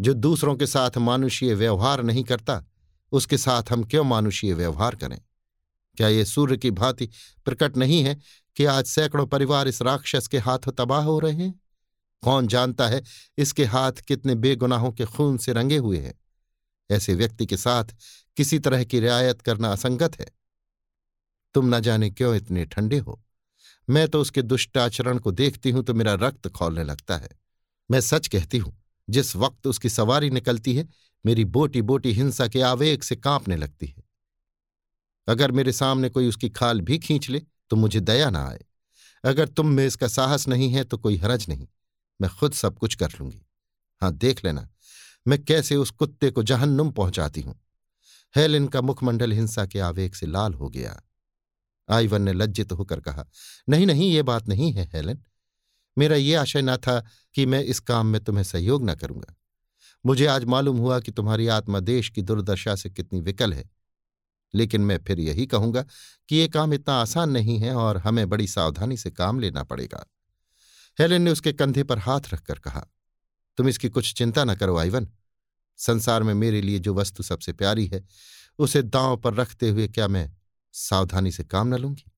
जो 0.00 0.14
दूसरों 0.14 0.56
के 0.56 0.66
साथ 0.66 0.98
मानुषीय 0.98 1.54
व्यवहार 1.54 2.02
नहीं 2.02 2.24
करता, 2.24 2.64
उसके 3.12 3.38
साथ 3.38 3.72
हम 3.72 3.84
क्यों 3.84 4.04
मानुषीय 4.04 4.54
व्यवहार 4.54 4.96
करें? 4.96 5.20
क्या 5.98 6.08
ये 6.08 6.24
सूर्य 6.24 6.56
की 6.56 6.70
भांति 6.70 7.08
प्रकट 7.44 7.76
नहीं 7.76 8.02
है 8.04 8.16
कि 8.56 8.64
आज 8.64 8.84
सैकड़ों 8.84 9.26
परिवार 9.26 9.68
इस 9.68 9.82
राक्षस 9.82 10.26
के 10.26 10.38
हाथों 10.38 10.72
तबाह 10.72 11.04
हो 11.04 11.18
रहे 11.18 11.32
हैं? 11.32 11.60
कौन 12.22 12.46
जानता 12.46 12.88
है 12.88 13.02
इसके 13.38 13.64
हाथ 13.64 13.92
कितने 13.92 14.34
बेगुनाहों 14.34 14.92
के 14.92 15.04
खून 15.04 15.38
से 15.38 15.52
रंगे 15.52 15.76
हुए 15.76 15.98
हैं? 15.98 16.14
ऐसे 16.90 17.14
व्यक्ति 17.14 17.46
के 17.46 17.56
साथ 17.56 17.84
किसी 18.36 18.58
तरह 18.58 18.84
की 18.84 19.00
रियायत 19.00 19.40
करना 19.40 19.72
असंगत 19.72 20.20
है। 20.20 20.26
तुम 21.54 21.76
न 21.76 21.80
जाने 21.80 22.10
क्यों 22.10 22.36
इतने 22.36 22.64
ठंडे 22.64 22.98
हो? 22.98 23.24
मैं 23.90 24.08
तो 24.08 24.20
उसके 24.20 24.42
दुष्ट 24.42 24.78
आचरण 24.78 25.18
को 25.18 25.30
देखती 25.30 25.70
हूँ 25.70 25.84
तो 25.84 25.94
मेरा 25.94 26.14
रक्त 26.14 26.48
खोलने 26.48 26.84
लगता 26.84 27.16
है। 27.16 27.28
मैं 27.90 28.00
सच 28.00 28.28
कहती 28.28 28.58
हूँ, 28.58 28.76
जिस 29.10 29.36
वक्त 29.36 29.66
उसकी 29.66 29.88
सवारी 29.88 30.30
निकलती 30.30 30.74
है, 30.74 30.88
मेरी 31.26 31.44
बोटी 31.44 31.82
बोटी 31.82 32.12
हिंसा 32.12 32.48
के 32.48 32.60
आवेग 32.60 33.02
से 33.02 33.16
कांपने 33.16 33.56
लगती 33.56 33.86
है। 33.86 34.07
अगर 35.28 35.52
मेरे 35.52 35.72
सामने 35.72 36.08
कोई 36.08 36.28
उसकी 36.28 36.48
खाल 36.50 36.80
भी 36.80 36.98
खींच 36.98 37.28
ले 37.30 37.42
तो 37.70 37.76
मुझे 37.76 38.00
दया 38.00 38.30
ना 38.30 38.46
आए। 38.46 38.64
अगर 39.24 39.48
तुम 39.48 39.66
में 39.66 39.86
इसका 39.86 40.08
साहस 40.08 40.48
नहीं 40.48 40.70
है 40.70 40.84
तो 40.84 40.98
कोई 40.98 41.16
हरज 41.16 41.46
नहीं। 41.48 41.66
मैं 42.20 42.30
खुद 42.30 42.52
सब 42.54 42.78
कुछ 42.78 42.94
कर 42.94 43.12
लूँगी। 43.20 43.44
हाँ 44.02 44.12
देख 44.14 44.44
लेना, 44.44 44.68
मैं 45.26 45.42
कैसे 45.44 45.76
उस 45.76 45.90
कुत्ते 45.90 46.30
को 46.30 46.42
जहन्नुम 46.42 46.90
पहुंचाती 46.90 47.40
हूँ। 47.40 47.54
हेलेन 48.34 48.66
का 48.68 48.80
मुखमंडल 48.80 49.32
हिंसा 49.32 49.64
के 49.66 49.80
आवेग 49.80 50.14
से 50.14 50.26
लाल 50.26 50.54
हो 50.54 50.68
गया। 50.68 51.00
आईवन 51.88 52.22
ने 52.22 52.32
लज्जित 52.32 52.72
होकर 52.72 53.00
कहा, 53.00 53.24
नहीं 53.68 53.86
नहीं, 53.86 54.10
ये 54.12 54.22
बात 54.22 54.48
नहीं 54.48 54.72
है, 54.72 54.84
हेलेन। 54.94 55.22
मेरा 55.96 56.16
ये 56.16 56.34
आशय 56.34 56.62
ना 56.62 56.76
था 56.76 57.00
कि 57.34 57.46
मैं 57.46 57.62
इस 57.64 57.80
काम 57.80 58.06
में 58.06 58.22
तुम्हें 58.24 58.44
सहयोग 58.44 58.88
न 58.90 58.94
करूँगा। 58.94 59.34
मुझे 60.04 60.26
आज 60.26 60.44
मालूम 60.44 60.78
हुआ 60.78 60.98
कि 61.00 61.12
तुम्हारी 61.12 61.46
आत्मा 61.48 61.80
देश 61.80 62.08
की 62.08 62.22
दुर्दशा 62.22 62.74
से 62.74 62.90
कितनी 62.90 63.20
विकल 63.20 63.52
है। 63.52 63.64
लेकिन 64.54 64.80
मैं 64.80 64.98
फिर 64.98 65.20
यही 65.20 65.46
कहूँगा 65.46 65.82
कि 66.28 66.36
ये 66.36 66.48
काम 66.48 66.74
इतना 66.74 66.94
आसान 66.94 67.30
नहीं 67.30 67.58
है 67.58 67.74
और 67.74 67.96
हमें 67.96 68.28
बड़ी 68.28 68.46
सावधानी 68.46 68.96
से 68.96 69.10
काम 69.10 69.40
लेना 69.40 69.62
पड़ेगा। 69.62 70.04
हेलेन 70.98 71.22
ने 71.22 71.30
उसके 71.30 71.52
कंधे 71.52 71.82
पर 71.82 71.98
हाथ 71.98 72.32
रखकर 72.34 72.58
कहा, 72.58 72.86
तुम 73.58 73.68
इसकी 73.68 73.88
कुछ 73.88 74.12
चिंता 74.14 74.44
न 74.44 74.54
करो, 74.54 74.76
आइवन। 74.76 75.08
संसार 75.78 76.22
में 76.22 76.34
मेरे 76.34 76.60
लिए 76.60 76.78
जो 76.78 76.94
वस्तु 76.94 77.22
सबसे 77.22 77.52
प्यारी 77.52 77.86
है, 77.86 78.04
उसे 78.58 78.82
दांव 78.82 79.16
पर 79.16 79.34
रखते 79.34 79.68
हुए 79.68 79.88
क्या 79.88 80.08
मैं 80.08 80.30
सावधानी 80.74 81.32
से 81.32 81.44
काम 81.44 81.74
न 81.74 81.78
लूँगी? 81.78 82.10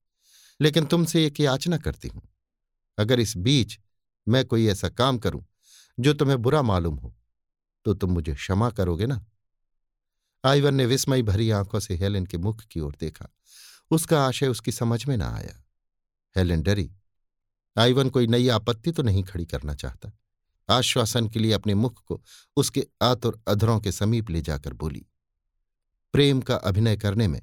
लेकिन 0.60 0.84
तुमसे 0.84 1.24
एक 1.26 1.40
याचना 1.40 1.76
करती 1.78 2.08
हूँ। 2.08 2.22
अगर 2.98 3.20
इस 3.20 3.36
बीच 3.36 3.78
मैं 4.26 4.44
कोई 4.44 4.66
ऐसा 4.66 4.88
काम 4.88 5.18
करूँ, 5.18 5.44
जो 5.98 6.12
तुम्हें 6.14 6.40
बुरा 6.42 6.62
मालूम 6.62 6.96
हो 6.96 7.14
तो 7.86 7.94
तुम 7.94 8.10
मुझे 8.10 8.34
क्षमा 8.34 8.70
करोगे 8.70 9.06
ना? 9.06 9.24
आइवन 10.44 10.74
ने 10.74 10.86
विस्मय 10.86 11.22
भरी 11.22 11.50
आँखों 11.50 11.80
से 11.80 11.94
हेलेन 11.96 12.26
के 12.26 12.38
मुख 12.38 12.62
की 12.62 12.80
ओर 12.80 12.96
देखा। 13.00 13.26
उसका 13.90 14.22
आशय 14.22 14.48
उसकी 14.48 14.72
समझ 14.72 15.04
में 15.06 15.16
न 15.16 15.22
आया। 15.22 15.62
हेलेन 16.36 16.62
डरी। 16.62 16.90
आइवन 17.76 18.08
कोई 18.08 18.26
नई 18.26 18.48
आपत्ति 18.48 18.92
तो 18.92 19.02
नहीं 19.02 19.24
खड़ी 19.24 19.46
करना 19.46 19.74
चाहता। 19.74 20.12
आश्वासन 20.68 21.28
के 21.28 21.38
लिए 21.38 21.52
अपने 21.52 21.74
मुख 21.74 22.02
को 22.04 22.22
उसके 22.56 22.86
आतुर 23.02 23.40
अधरों 23.48 23.78
के 23.80 23.92
समीप 23.92 24.30
ले 24.30 24.40
जाकर 24.40 24.72
बोली, 24.72 25.04
प्रेम 26.14 26.40
का 26.40 26.56
अभिनय 26.56 26.96
करने 26.96 27.28
में 27.28 27.40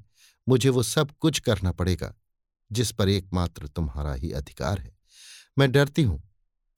मुझे 0.47 0.69
वो 0.69 0.83
सब 0.83 1.11
कुछ 1.11 1.39
करना 1.39 1.71
पड़ेगा, 1.71 2.13
जिस 2.71 2.91
पर 2.91 3.09
एकमात्र 3.09 3.67
तुम्हारा 3.67 4.13
ही 4.13 4.31
अधिकार 4.31 4.79
है। 4.79 4.95
मैं 5.57 5.71
डरती 5.71 6.03
हूँ, 6.03 6.21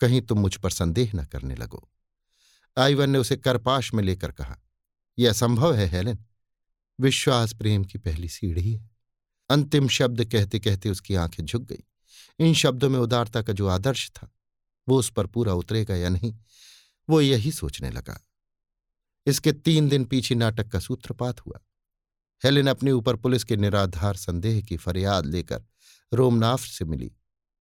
कहीं 0.02 0.22
तुम 0.22 0.40
मुझ 0.40 0.56
पर 0.56 0.70
संदेह 0.70 1.12
न 1.16 1.26
करने 1.26 1.56
लगो। 1.56 1.90
आइवन 2.78 3.10
ने 3.10 3.18
उसे 3.18 3.38
करपाश 3.38 3.94
में 3.94 4.04
लेकर 4.04 4.32
कहा 4.32 4.58
यह 5.20 5.30
असंभव 5.30 5.74
है, 5.74 5.88
हेलेन। 5.88 6.26
विश्वास 7.00 7.54
प्रेम 7.54 7.84
की 7.84 7.98
पहली 7.98 8.30
सीढ़ी 8.30 8.74
है। 8.74 8.90
अंतिम 9.50 9.88
शब्द 9.88 10.26
कहते 10.26 10.60
कहते 10.60 10.90
उसकी 10.90 11.16
आँखें 11.16 11.46
झुक 11.46 11.64
गई। 11.64 11.84
इन 12.40 12.54
शब्दों 12.54 12.90
में 12.90 13.00
उदारता 13.00 13.42
का 13.42 13.54
जो 13.54 13.68
आदर्श 13.68 14.10
था, 14.10 14.32
वो 14.90 15.00
उस 15.00 15.10
पर 15.10 15.28
पूरा 15.28 15.54
उतरेगा 15.54 15.96
या 15.96 16.10
नहीं, 16.10 16.38
वो 17.10 17.22
यही 17.22 17.52
सोचने 17.52 17.90
लगा। 17.90 18.28
इसके 19.26 19.52
तीन 19.52 19.90
दिन 19.90 20.06
पीछे 20.06 20.36
नाटक 20.36 20.68
का 20.68 20.80
सूत्रपात 20.80 21.40
हुआ। 21.40 21.60
हेलेन 22.44 22.68
अपने 22.68 22.92
ऊपर 22.92 23.16
पुलिस 23.16 23.44
के 23.44 23.58
निराधार 23.58 24.16
संदेह 24.16 24.62
की 24.62 24.78
फरियाद 24.78 25.26
लेकर 25.26 25.64
रोमनाफ 26.14 26.66
से 26.66 26.86
मिली 26.86 27.12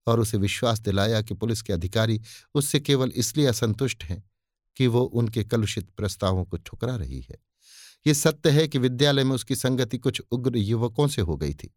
और 0.07 0.21
उसे 0.21 0.37
विश्वास 0.37 0.81
दिलाया 0.81 1.23
कि 1.23 1.35
पुलिस 1.35 1.63
के 1.63 1.73
अधिकारी 1.73 2.21
उससे 2.55 2.81
केवल 2.81 3.13
इसलिए 3.15 3.47
असंतुष्ट 3.47 4.05
हैं 4.05 4.31
कि 4.79 4.87
वो 4.87 5.03
उनके 5.03 5.45
कलुषित 5.45 5.91
प्रस्तावों 5.91 6.45
को 6.45 6.57
ठुकरा 6.57 6.97
रही 6.97 7.21
है। 7.21 7.37
ये 8.07 8.15
सत्य 8.15 8.51
है 8.51 8.67
कि 8.69 8.79
विद्यालय 8.79 9.25
में 9.25 9.35
उसकी 9.35 9.57
संगति 9.57 9.99
कुछ 9.99 10.21
उग्र 10.31 10.57
युवकों 10.57 11.09
से 11.09 11.23
हो 11.23 11.37
गई 11.37 11.55
थी, 11.55 11.75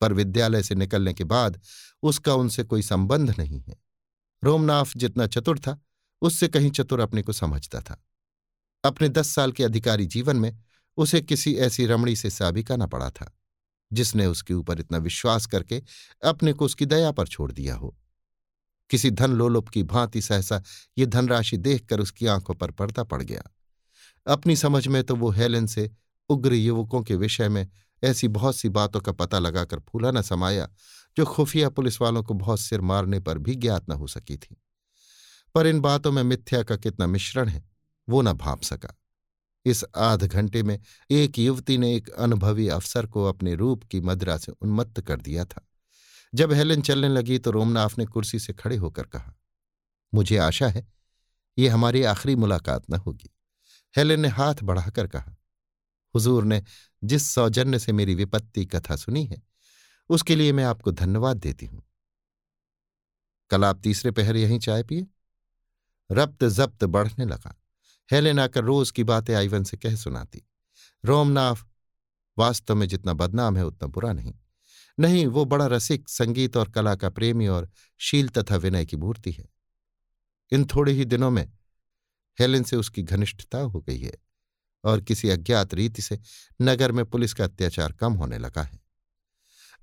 पर 0.00 0.12
विद्यालय 0.12 0.62
से 0.62 0.74
निकलने 0.74 1.14
के 1.14 1.24
बाद 1.24 1.60
उसका 2.02 2.34
उनसे 2.34 2.64
कोई 2.64 2.82
संबंध 2.82 3.34
नहीं 3.38 3.60
है। 3.60 3.76
रोमनाफ 4.42 4.96
जितना 4.96 5.26
चतुर 5.26 5.58
था, 5.58 5.80
उससे 6.22 6.48
कहीं 6.48 6.70
चतुर 6.70 7.00
अपने 7.00 7.22
को 7.22 7.32
समझता 7.32 7.80
था। 7.80 8.02
अपने 8.84 9.08
दस 9.08 9.28
साल 9.28 9.52
के 9.52 9.64
अधिकारी 9.64 10.06
जीवन 10.06 10.36
में 10.36 10.58
उसे 10.96 11.20
किसी 11.20 11.54
ऐसी 11.54 11.86
रमणी 11.86 12.16
से 12.16 12.30
साबिका 12.30 12.76
न 12.76 12.86
पड़ा 12.86 13.10
था, 13.10 13.32
जिसने 13.92 14.26
उसके 14.26 14.54
ऊपर 14.54 14.80
इतना 14.80 14.98
विश्वास 14.98 15.46
करके 15.46 15.82
अपने 16.24 16.52
को 16.52 16.64
उसकी 16.64 16.86
दया 16.86 17.12
पर 17.12 17.26
छोड़ 17.26 17.52
दिया 17.52 17.74
हो। 17.74 17.96
किसी 18.92 19.10
धन 19.10 19.30
लोलुप 19.32 19.68
की 19.68 19.82
भांति 19.82 20.22
सहसा 20.22 20.62
ये 20.98 21.06
धनराशि 21.06 21.56
देखकर 21.56 22.00
उसकी 22.00 22.26
आँखों 22.26 22.54
पर 22.54 22.70
पर्दा 22.70 23.02
पड़ 23.02 23.22
गया। 23.22 23.42
अपनी 24.26 24.56
समझ 24.56 24.88
में 24.88 25.04
तो 25.04 25.16
वो 25.16 25.30
हेलेन 25.30 25.66
से 25.66 25.90
उग्र 26.28 26.54
युवकों 26.54 27.02
के 27.02 27.16
विषय 27.16 27.48
में 27.48 27.68
ऐसी 28.04 28.28
बहुत 28.28 28.56
सी 28.56 28.68
बातों 28.68 29.00
का 29.00 29.12
पता 29.12 29.38
लगाकर 29.38 29.78
फूला 29.78 30.10
न 30.10 30.22
समाया, 30.22 30.68
जो 31.16 31.24
खुफिया 31.24 31.68
पुलिस 31.68 32.00
वालों 32.00 32.22
को 32.22 32.34
बहुत 32.34 32.60
सिर 32.60 32.80
मारने 32.80 33.20
पर 33.20 33.38
भी 33.38 33.54
ज्ञात 33.54 33.88
न 33.88 33.92
हो 33.92 34.06
सकी 34.06 34.36
थी। 34.36 34.62
पर 35.54 35.66
इन 35.66 35.80
बातों 35.80 36.12
में 36.12 36.22
मिथ्या 36.22 36.62
का 36.62 36.76
कितना 36.76 37.06
मिश्रण 37.06 37.48
है, 37.48 37.70
वो 38.08 38.22
न 38.22 38.32
भाप 38.32 38.62
सका। 38.62 38.98
इस 39.64 39.84
आध 39.96 40.24
घंटे 40.24 40.62
में 40.62 40.80
एक 41.10 41.38
युवती 41.38 41.78
ने 41.78 41.96
एक 41.96 42.08
अनुभवी 42.08 42.68
अफसर 42.68 43.06
को 43.06 43.24
अपने 43.24 43.54
रूप 43.54 43.84
की 43.84 44.00
मदरा 44.00 44.38
से 44.38 44.52
उन्मत्त 44.52 45.00
कर 45.00 45.20
दिया 45.20 45.44
था। 45.44 45.68
जब 46.32 46.52
हेलेन 46.52 46.82
चलने 46.82 47.08
लगी 47.08 47.38
तो 47.38 47.50
रोमनाफ 47.50 47.98
ने 47.98 48.06
कुर्सी 48.06 48.38
से 48.38 48.52
खड़े 48.52 48.76
होकर 48.76 49.02
कहा, 49.04 49.34
मुझे 50.12 50.36
आशा 50.38 50.68
है 50.68 50.86
ये 51.58 51.68
हमारी 51.68 52.02
आखिरी 52.04 52.34
मुलाकात 52.36 52.90
न 52.90 52.96
होगी। 52.96 53.30
हेलेन 53.94 54.20
ने 54.20 54.28
हाथ 54.28 54.62
बढ़ाकर 54.62 55.06
कहा, 55.06 55.36
हुजूर 56.14 56.44
ने 56.44 56.62
जिस 57.02 57.30
सौजन्य 57.30 57.78
से 57.78 57.92
मेरी 57.92 58.14
विपत्ति 58.14 58.64
कथा 58.66 58.96
सुनी 58.96 59.24
है, 59.24 59.42
उसके 60.10 60.36
लिए 60.36 60.52
मैं 60.52 60.64
आपको 60.64 60.92
धन्यवाद 60.92 61.36
देती 61.36 61.66
हूँ। 61.66 61.82
कल 63.50 63.64
आप 63.64 63.80
तीसरे 63.80 64.10
पहर 64.10 64.36
यहीं 64.36 64.58
चाय 64.58 64.82
पिए? 64.82 65.06
रब्त 66.10 66.44
जब्त 66.44 66.84
बढ़ने 66.86 67.24
लगा। 67.24 67.54
हेलेन 68.10 68.38
आकर 68.38 68.64
रोज 68.64 68.90
की 68.90 69.04
बातें 69.04 69.34
आइवन 69.34 69.64
से 69.64 69.76
कह 69.76 69.96
सुनाती 69.96 70.42
रोमनाफ 71.04 71.66
वास्तव 72.36 72.74
में 72.74 72.86
जितना 72.88 73.12
बदनाम 73.14 73.56
है, 73.56 73.64
उतना 73.64 73.88
बुरा 73.88 74.12
नहीं। 74.12 74.34
नहीं, 75.00 75.26
वो 75.26 75.44
बड़ा 75.44 75.66
रसिक 75.66 76.08
संगीत 76.08 76.56
और 76.56 76.70
कला 76.70 76.94
का 76.94 77.10
प्रेमी 77.10 77.46
और 77.46 77.70
शील 77.98 78.28
तथा 78.28 78.56
विनय 78.56 78.86
की 78.86 78.96
मूर्ति 78.96 79.30
है। 79.30 79.48
इन 80.52 80.64
थोड़े 80.64 80.92
ही 80.92 81.04
दिनों 81.04 81.30
में 81.30 81.52
हेलेन 82.40 82.62
से 82.62 82.76
उसकी 82.76 83.02
घनिष्ठता 83.02 83.58
हो 83.58 83.80
गई 83.80 83.98
है 83.98 84.18
और 84.84 85.00
किसी 85.00 85.28
अज्ञात 85.28 85.74
रीति 85.74 86.02
से 86.02 86.20
नगर 86.62 86.92
में 86.92 87.04
पुलिस 87.04 87.34
का 87.34 87.44
अत्याचार 87.44 87.92
कम 87.92 88.12
होने 88.12 88.38
लगा 88.38 88.62
है। 88.62 88.80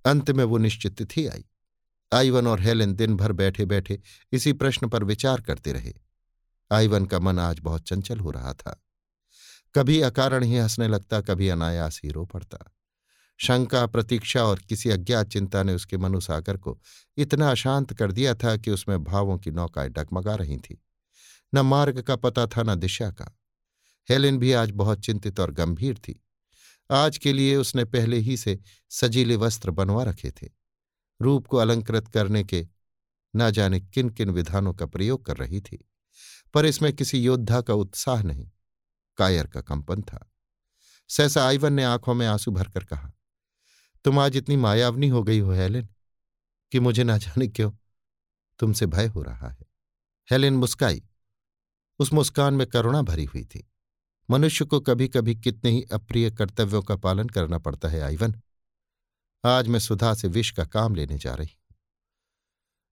अंत 0.05 0.31
में 0.31 0.43
वो 0.43 0.57
निश्चित 0.57 1.17
थी 1.17 1.27
आई। 1.27 1.45
आईवन 2.13 2.47
और 2.47 2.61
हेलेन 2.61 2.93
दिन 2.93 3.15
भर 3.17 3.31
बैठे 3.31 3.65
बैठे 3.65 4.01
इसी 4.31 4.53
प्रश्न 4.53 4.89
पर 4.89 5.03
विचार 5.03 5.41
करते 5.41 5.71
रहे। 5.71 5.93
आईवन 6.71 7.05
का 7.05 7.19
मन 7.19 7.39
आज 7.39 7.59
बहुत 7.59 7.81
चंचल 7.81 8.19
हो 8.19 8.31
रहा 8.31 8.53
था। 8.53 8.83
कभी 9.75 10.01
अकारण 10.01 10.43
ही 10.43 10.57
हंसने 10.57 10.87
लगता, 10.87 11.21
कभी 11.21 11.49
अनायास 11.49 12.01
ही 12.03 12.09
रो 12.09 12.25
पड़ता। 12.25 12.57
शंका, 13.41 13.85
प्रतीक्षा 13.85 14.43
और 14.43 14.59
किसी 14.59 14.89
अज्ञात 14.89 15.27
चिंता 15.27 15.63
ने 15.63 15.73
उसके 15.73 15.97
मनुसागर 15.97 16.57
को 16.57 16.81
इतना 17.17 17.51
अशांत 17.51 17.93
कर 17.93 18.11
दिया 18.11 18.35
था 18.35 18.57
कि 18.57 18.71
उसमें 18.71 19.03
भावों 19.03 19.37
की 19.37 19.51
नौकाएँ 19.51 19.89
डगमगा 19.89 20.35
रही 20.35 20.57
थी। 20.57 20.83
न 21.55 21.59
मार्ग 21.59 22.01
का 22.01 22.15
पता 22.15 22.47
था, 22.47 22.63
न 22.63 22.75
दिशा 22.75 23.11
का। 23.11 23.39
हेलेन 24.09 24.37
भी 24.37 24.51
आज 24.53 24.71
बहुत 24.71 24.99
चिंतित 24.99 25.39
और 25.39 25.51
गंभीर 25.51 25.97
थी। 25.97 26.25
आज 26.91 27.17
के 27.17 27.33
लिए 27.33 27.55
उसने 27.55 27.85
पहले 27.85 28.17
ही 28.17 28.37
से 28.37 28.59
सजीले 28.89 29.35
वस्त्र 29.35 29.71
बनवा 29.71 30.03
रखे 30.03 30.31
थे। 30.31 30.49
रूप 31.21 31.47
को 31.47 31.57
अलंकृत 31.57 32.07
करने 32.07 32.43
के 32.43 32.67
न 33.35 33.51
जाने 33.51 33.79
किन 33.79 34.09
किन 34.09 34.29
विधानों 34.29 34.73
का 34.73 34.85
प्रयोग 34.85 35.25
कर 35.25 35.37
रही 35.37 35.61
थी। 35.61 35.89
पर 36.53 36.65
इसमें 36.65 36.93
किसी 36.93 37.19
योद्धा 37.19 37.61
का 37.61 37.73
उत्साह 37.73 38.23
नहीं, 38.23 38.51
कायर 39.17 39.47
का 39.47 39.61
कंपन 39.61 40.01
था। 40.01 40.31
सहसा 41.09 41.47
आइवन 41.47 41.73
ने 41.73 41.83
आँखों 41.83 42.13
में 42.13 42.27
आँसू 42.27 42.51
भरकर 42.51 42.83
कहा 42.83 43.11
तुम 44.05 44.19
आज 44.19 44.37
इतनी 44.37 44.55
मायावनी 44.55 45.07
हो 45.07 45.23
गई 45.23 45.39
हो, 45.39 45.51
हेलेन, 45.51 45.87
कि 46.71 46.79
मुझे 46.79 47.03
ना 47.03 47.17
जाने 47.17 47.47
क्यों 47.47 47.71
तुमसे 48.59 48.85
भय 48.85 49.07
हो 49.07 49.23
रहा 49.23 49.49
है। 49.49 49.65
हेलेन 50.31 50.53
मुस्काई, 50.53 51.03
उस 51.99 52.13
मुस्कान 52.13 52.53
में 52.53 52.67
करुणा 52.67 53.01
भरी 53.01 53.25
हुई 53.25 53.43
थी। 53.43 53.65
मनुष्य 54.29 54.65
को 54.65 54.79
कभी 54.79 55.07
कभी 55.07 55.35
कितने 55.35 55.71
ही 55.71 55.83
अप्रिय 55.83 56.31
कर्तव्यों 56.31 56.81
का 56.81 56.95
पालन 56.95 57.29
करना 57.29 57.57
पड़ता 57.57 57.87
है, 57.87 58.01
आइवन। 58.01 58.35
आज 59.45 59.67
मैं 59.67 59.79
सुधा 59.79 60.13
से 60.13 60.27
विष 60.27 60.51
का 60.51 60.65
काम 60.65 60.95
लेने 60.95 61.17
जा 61.17 61.33
रही 61.35 61.47
हूँ। 61.47 61.75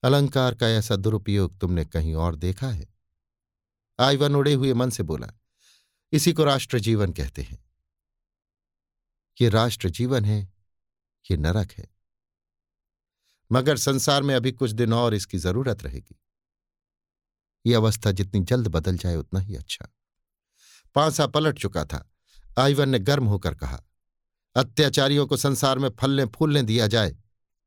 अलंकार 0.03 0.55
का 0.55 0.69
ऐसा 0.69 0.95
दुरुपयोग 0.95 1.57
तुमने 1.59 1.85
कहीं 1.85 2.15
और 2.15 2.35
देखा 2.35 2.69
है? 2.69 2.87
आइवन 3.99 4.35
उड़े 4.35 4.53
हुए 4.53 4.73
मन 4.73 4.89
से 4.89 5.03
बोला, 5.03 5.27
इसी 6.11 6.33
को 6.33 6.43
राष्ट्र 6.43 6.79
जीवन 6.79 7.13
कहते 7.13 7.41
हैं। 7.41 7.65
ये 9.41 9.49
राष्ट्र 9.49 9.89
जीवन 9.89 10.25
है 10.25 10.56
ये 11.31 11.37
नरक 11.37 11.71
है। 11.71 11.87
मगर 13.51 13.77
संसार 13.77 14.23
में 14.23 14.35
अभी 14.35 14.51
कुछ 14.51 14.71
दिन 14.71 14.93
और 14.93 15.13
इसकी 15.13 15.37
ज़रूरत 15.37 15.83
रहेगी। 15.83 16.21
ये 17.65 17.73
अवस्था 17.73 18.11
जितनी 18.11 18.41
जल्द 18.41 18.67
बदल 18.67 18.97
जाए, 18.97 19.15
उतना 19.15 19.39
ही 19.39 19.55
अच्छा। 19.55 19.87
पांसा 20.95 21.27
पलट 21.27 21.59
चुका 21.59 21.85
था। 21.85 22.11
आइवन 22.59 22.89
ने 22.89 22.99
गर्म 22.99 23.25
होकर 23.25 23.55
कहा, 23.55 23.83
अत्याचारियों 24.55 25.27
को 25.27 25.37
संसार 25.37 25.79
में 25.79 25.89
फलने 25.89 26.25
फूलने 26.25 26.63
दिया 26.63 26.87
जाए, 26.87 27.15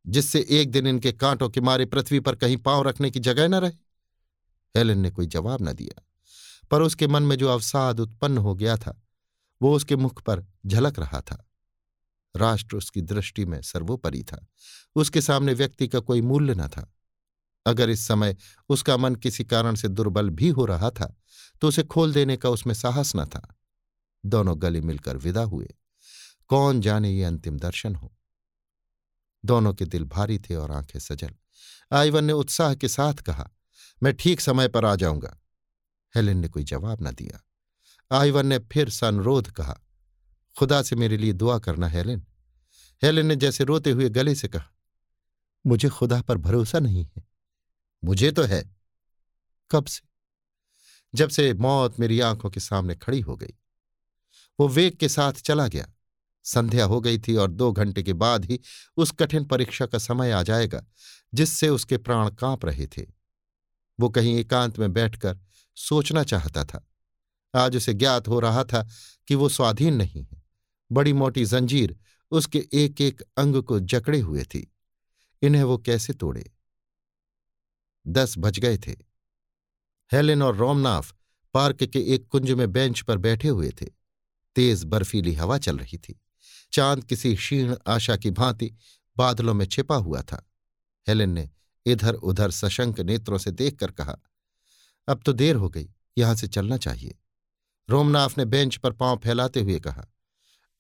जिससे 0.07 0.47
एक 0.51 0.71
दिन 0.71 0.87
इनके 0.87 1.13
कांटों 1.13 1.49
के 1.49 1.61
मारे 1.61 1.87
पृथ्वी 1.87 2.21
पर 2.21 2.37
कहीं 2.37 2.57
पाँव 2.57 2.89
रखने 2.89 3.11
की 3.11 3.21
जगह 3.21 3.49
न 3.49 3.55
रहे? 3.55 3.71
हेलेन 4.77 4.99
ने 4.99 5.11
कोई 5.11 5.27
जवाब 5.27 5.63
न 5.63 5.73
दिया, 5.73 6.03
पर 6.71 6.83
उसके 6.83 7.07
मन 7.07 7.23
में 7.23 7.37
जो 7.37 7.49
अवसाद 7.49 8.01
उत्पन्न 8.01 8.39
हो 8.39 8.55
गया 8.55 8.77
था, 8.77 9.01
वो 9.63 9.77
उसके 9.77 9.97
मुख 9.97 10.23
पर 10.23 10.47
झलक 10.67 10.99
रहा 10.99 11.21
था। 11.21 11.50
राष्ट्र 12.37 12.77
उसकी 12.77 13.01
दृष्टि 13.01 13.45
में 13.45 13.61
सर्वोपरि 13.63 14.23
था। 14.23 14.47
उसके 14.95 15.21
सामने 15.21 15.55
व्यक्ति 15.55 15.89
का 15.89 16.01
कोई 16.01 16.21
मूल्य 16.21 16.55
न 16.55 16.69
था। 16.69 16.93
अगर 17.67 17.91
इस 17.91 18.07
समय 18.07 18.37
उसका 18.69 18.97
मन 18.97 19.15
किसी 19.15 19.45
कारण 19.45 19.75
से 19.75 19.89
दुर्बल 19.89 20.31
भी 20.31 20.49
हो 20.49 20.65
रहा 20.65 20.91
था 20.91 21.15
तो 21.61 21.69
उसे 21.69 21.83
खोल 21.83 22.13
देने 22.13 22.37
का 22.37 22.49
उसमें 22.49 22.75
साहस 22.75 23.13
न 23.17 23.25
था। 23.25 23.57
दोनों 24.27 24.63
गले 24.63 24.81
मिलकर 24.81 25.17
विदा 25.17 25.43
हुए। 25.43 25.69
कौन 26.49 26.81
जाने 26.81 27.11
ये 27.11 27.25
अंतिम 27.25 27.59
दर्शन 27.59 27.95
हो? 27.95 28.17
दोनों 29.45 29.75
के 29.75 29.85
दिल 29.85 30.05
भारी 30.05 30.39
थे 30.39 30.55
और 30.55 30.73
आँखें 30.73 30.99
सजल। 30.99 31.31
आइवन 31.93 32.25
ने 32.25 32.33
उत्साह 32.33 32.75
के 32.75 32.89
साथ 32.89 33.15
कहा, 33.15 33.51
मैं 34.03 34.15
ठीक 34.15 34.41
समय 34.41 34.69
पर 34.69 34.85
आ 34.85 34.95
जाऊँगा। 34.95 35.37
हेलेन 36.15 36.39
ने 36.39 36.49
कोई 36.49 36.65
जवाब 36.65 37.03
न 37.03 37.11
दिया। 37.11 37.41
आइवन 38.11 38.47
ने 38.47 38.59
फिर 38.59 38.91
सनुरोध 38.91 39.51
कहा 39.51 39.81
खुदा 40.59 40.83
से 40.83 40.97
मेरे 40.97 41.17
लिए 41.17 41.33
दुआ 41.33 41.59
करना, 41.59 41.89
हेलेन। 41.89 42.27
हेलेन 43.05 43.27
ने 43.27 43.37
जैसे 43.37 43.65
रोते 43.65 43.91
हुए 43.91 44.09
गले 44.09 44.35
से 44.35 44.49
कहा, 44.49 44.67
मुझे 45.67 45.89
खुदा 45.89 46.23
पर 46.23 46.37
भरोसा 46.37 46.79
नहीं 46.79 47.05
है। 47.05 47.25
मुझे 48.05 48.33
तो 48.33 48.43
है। 48.43 48.77
कब 49.71 49.85
से? 49.85 50.09
जब 51.15 51.29
से 51.29 51.55
मौत 51.55 52.01
मेरी 52.01 52.21
आँखों 52.21 52.51
के 52.51 52.61
सामने 52.61 52.95
खड़ी 52.95 53.21
हो 53.21 53.37
गई। 53.37 53.55
वो 54.61 54.69
वेग 54.69 54.97
के 54.97 55.09
साथ 55.09 55.33
चला 55.33 55.69
गया। 55.69 55.87
संध्या 56.45 56.85
हो 56.85 57.01
गई 57.01 57.19
थी 57.19 57.37
और 57.37 57.51
दो 57.51 57.73
घंटे 57.73 58.03
के 58.03 58.13
बाद 58.13 58.45
ही 58.45 58.61
उस 58.97 59.11
कठिन 59.11 59.45
परीक्षा 59.45 59.87
का 59.87 59.99
समय 59.99 60.31
आ 60.31 60.43
जाएगा, 60.43 60.87
जिससे 61.35 61.69
उसके 61.69 61.99
प्राण 61.99 62.31
काँप 62.31 62.65
रहे 62.65 62.87
थे। 62.87 63.07
वो 64.01 64.09
कहीं 64.09 64.37
एकांत 64.37 64.79
में 64.79 64.93
बैठकर 64.93 65.39
सोचना 65.75 66.25
चाहता 66.25 66.65
था। 66.65 66.91
आज 67.55 67.77
उसे 67.77 67.95
ज्ञात 67.95 68.29
हो 68.29 68.41
रहा 68.41 68.65
था 68.65 68.89
कि 69.29 69.35
वो 69.35 69.49
स्वाधीन 69.49 69.95
नहीं 69.95 70.25
है। 70.25 70.40
बड़ी 70.93 71.13
मोटी 71.13 71.45
जंजीर 71.45 71.97
उसके 72.31 72.69
एक 72.73 73.01
एक 73.01 73.23
अंग 73.37 73.63
को 73.63 73.81
जकड़े 73.81 74.21
हुए 74.21 74.43
थी। 74.45 74.73
इन्हें 75.43 75.63
वो 75.63 75.79
कैसे 75.79 76.13
तोड़े? 76.13 76.51
दस 78.07 78.35
बज 78.39 78.59
गए 78.59 78.79
थे। 78.79 78.93
हेलेन 80.13 80.43
और 80.43 80.57
रोमनाफ 80.57 81.15
पार्क 81.55 81.85
के 81.85 82.01
एक 82.15 82.27
कुंज 82.27 82.51
में 82.51 82.73
बेंच 82.73 83.01
पर 83.01 83.19
बैठे 83.19 83.49
हुए 83.49 83.71
थे। 83.71 83.87
तेज 84.57 84.85
बर्फीली 84.85 85.35
हवा 85.35 85.59
चल 85.59 85.79
रही 85.79 85.99
थी। 85.99 86.21
चाँद 86.73 87.05
किसी 87.05 87.35
क्षीण 87.37 87.77
आशा 87.87 88.17
की 88.17 88.31
भांति 88.31 88.75
बादलों 89.17 89.55
में 89.55 89.67
छिपा 89.67 89.97
हुआ 89.97 90.23
था। 90.23 90.51
हेलेन 91.09 91.31
ने 91.31 91.51
इधर 91.87 92.15
उधर 92.15 92.51
सशंक 92.51 93.01
नेत्रों 93.01 93.39
से 93.39 93.51
देखकर 93.51 93.91
कहा, 93.91 94.17
अब 95.09 95.23
तो 95.27 95.33
देर 95.33 95.57
हो 95.57 95.69
गई, 95.69 95.91
यहाँ 96.19 96.35
से 96.35 96.49
चलना 96.49 96.77
चाहिए। 96.77 97.19
रोमनाफ 97.91 98.39
ने 98.39 98.45
बेंच 98.45 98.77
पर 98.77 98.93
पाँव 98.93 99.19
फैलाते 99.19 99.61
हुए 99.61 99.81
कहा 99.81 100.07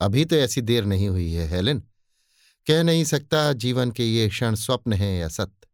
अभी 0.00 0.25
तो 0.25 0.37
ऐसी 0.37 0.61
देर 0.62 0.85
नहीं 0.85 1.09
हुई 1.09 1.33
है, 1.33 1.47
हेलेन। 1.49 1.80
कह 2.66 2.83
नहीं 2.83 3.04
सकता 3.04 3.52
जीवन 3.54 3.90
के 3.90 4.04
ये 4.04 4.28
क्षण 4.28 4.54
स्वप्न 4.54 4.92
है 4.92 5.16
या 5.19 5.28
सत्य। 5.28 5.69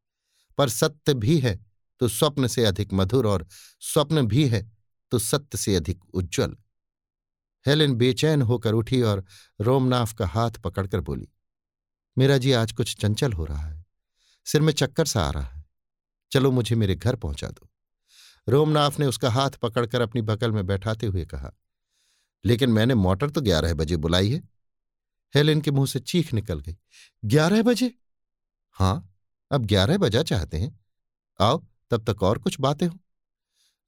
पर 0.58 0.68
सत्य 0.68 1.14
भी 1.14 1.38
है 1.38 1.58
तो 2.00 2.08
स्वप्न 2.08 2.46
से 2.46 2.64
अधिक 2.64 2.92
मधुर, 2.92 3.26
और 3.26 3.46
स्वप्न 3.82 4.26
भी 4.26 4.46
है 4.48 4.70
तो 5.12 5.18
सत्य 5.18 5.58
से 5.58 5.74
अधिक 5.76 6.04
उज्जवल। 6.14 6.56
हेलेन 7.66 7.94
बेचैन 7.94 8.42
होकर 8.42 8.72
उठी 8.72 9.00
और 9.02 9.24
रोमनाफ 9.60 10.12
का 10.12 10.26
हाथ 10.26 10.50
पकड़कर 10.60 11.00
बोली, 11.00 11.28
मेरा 12.16 12.36
जी, 12.38 12.52
आज 12.52 12.72
कुछ 12.72 12.96
चंचल 12.96 13.32
हो 13.32 13.44
रहा 13.44 13.66
है। 13.66 13.84
सिर 14.46 14.60
में 14.60 14.72
चक्कर 14.72 15.04
सा 15.04 15.22
आ 15.22 15.30
रहा 15.30 15.44
है। 15.44 15.64
चलो 16.32 16.50
मुझे 16.50 16.76
मेरे 16.76 16.94
घर 16.94 17.16
पहुँचा 17.16 17.48
दो। 17.48 17.68
रोमनाफ 18.48 18.98
ने 19.00 19.06
उसका 19.06 19.30
हाथ 19.30 19.50
पकड़कर 19.62 20.00
अपनी 20.00 20.22
बकल 20.22 20.52
में 20.52 20.66
बैठाते 20.66 21.06
हुए 21.06 21.24
कहा 21.24 21.52
लेकिन 22.46 22.70
मैंने 22.70 22.94
मोटर 22.94 23.30
तो 23.30 23.40
ग्यारह 23.40 23.74
बजे 23.74 23.96
बुलाई 23.96 24.30
है। 24.30 24.42
हेलेन 25.34 25.60
के 25.60 25.70
मुँह 25.70 25.86
से 25.86 26.00
चीख 26.00 26.32
निकल 26.32 26.60
गई। 26.60 26.76
ग्यारह 27.24 27.62
बजे? 27.62 27.94
हाँ 28.70 29.18
अब 29.50 29.66
ग्यारह 29.66 29.98
बजा 29.98 30.22
चाहते 30.22 30.58
हैं। 30.58 30.80
आओ, 31.40 31.66
तब 31.90 32.12
तक 32.12 32.22
और 32.22 32.38
कुछ 32.38 32.60
बातें 32.60 32.86
हो। 32.86 32.98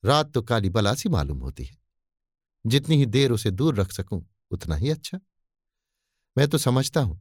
रात 0.04 0.32
तो 0.32 0.42
काली 0.42 0.70
बलासी 0.70 1.08
मालूम 1.08 1.38
होती 1.38 1.64
है। 1.64 1.76
जितनी 2.66 2.96
ही 2.96 3.06
देर 3.06 3.30
उसे 3.30 3.50
दूर 3.50 3.74
रख 3.74 3.92
सकूँ, 3.92 4.26
उतना 4.50 4.76
ही 4.76 4.90
अच्छा। 4.90 5.20
मैं 6.38 6.48
तो 6.48 6.58
समझता 6.58 7.00
हूँ, 7.00 7.20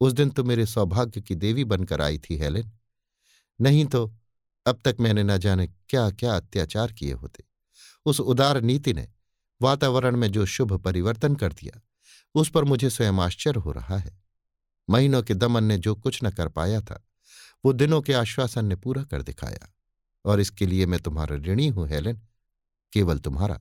उस 0.00 0.12
दिन 0.12 0.30
तो 0.30 0.44
मेरे 0.44 0.66
सौभाग्य 0.66 1.20
की 1.20 1.34
देवी 1.34 1.64
बनकर 1.64 2.00
आई 2.00 2.18
थी 2.18 2.36
हेलेन। 2.36 2.70
नहीं 3.60 3.84
तो 3.86 4.14
अब 4.66 4.80
तक 4.84 4.96
मैंने 5.00 5.22
न 5.22 5.38
जाने 5.38 5.66
क्या 5.66 6.10
क्या 6.10 6.36
अत्याचार 6.36 6.92
किए 6.92 7.12
होते। 7.12 7.44
उस 8.06 8.20
उदार 8.20 8.60
नीति 8.60 8.92
ने 8.92 9.08
वातावरण 9.62 10.16
में 10.16 10.32
जो 10.32 10.46
शुभ 10.46 10.72
परिवर्तन 10.72 11.34
कर 11.34 11.52
दिया, 11.52 11.80
उस 12.34 12.50
पर 12.50 12.64
मुझे 12.64 12.90
स्वयं 12.90 13.12
आश्चर्य 13.12 13.60
हो 13.60 13.72
रहा 13.72 13.96
है। 13.96 14.22
महीनों 14.90 15.22
के 15.22 15.34
दमन 15.34 15.64
ने 15.64 15.78
जो 15.78 15.94
कुछ 15.94 16.24
न 16.24 16.30
कर 16.30 16.48
पाया 16.48 16.80
था, 16.80 17.04
वो 17.64 17.72
दिनों 17.72 18.02
के 18.02 18.12
आश्वासन 18.12 18.64
ने 18.64 18.76
पूरा 18.76 19.02
कर 19.02 19.22
दिखाया। 19.22 19.74
और 20.24 20.40
इसके 20.40 20.66
लिए 20.66 20.86
मैं 20.86 21.00
तुम्हारा 21.00 21.36
ऋणी 21.36 21.68
हूँ, 21.68 21.88
हेलेन, 21.88 22.20
केवल 22.92 23.18
तुम्हारा। 23.18 23.60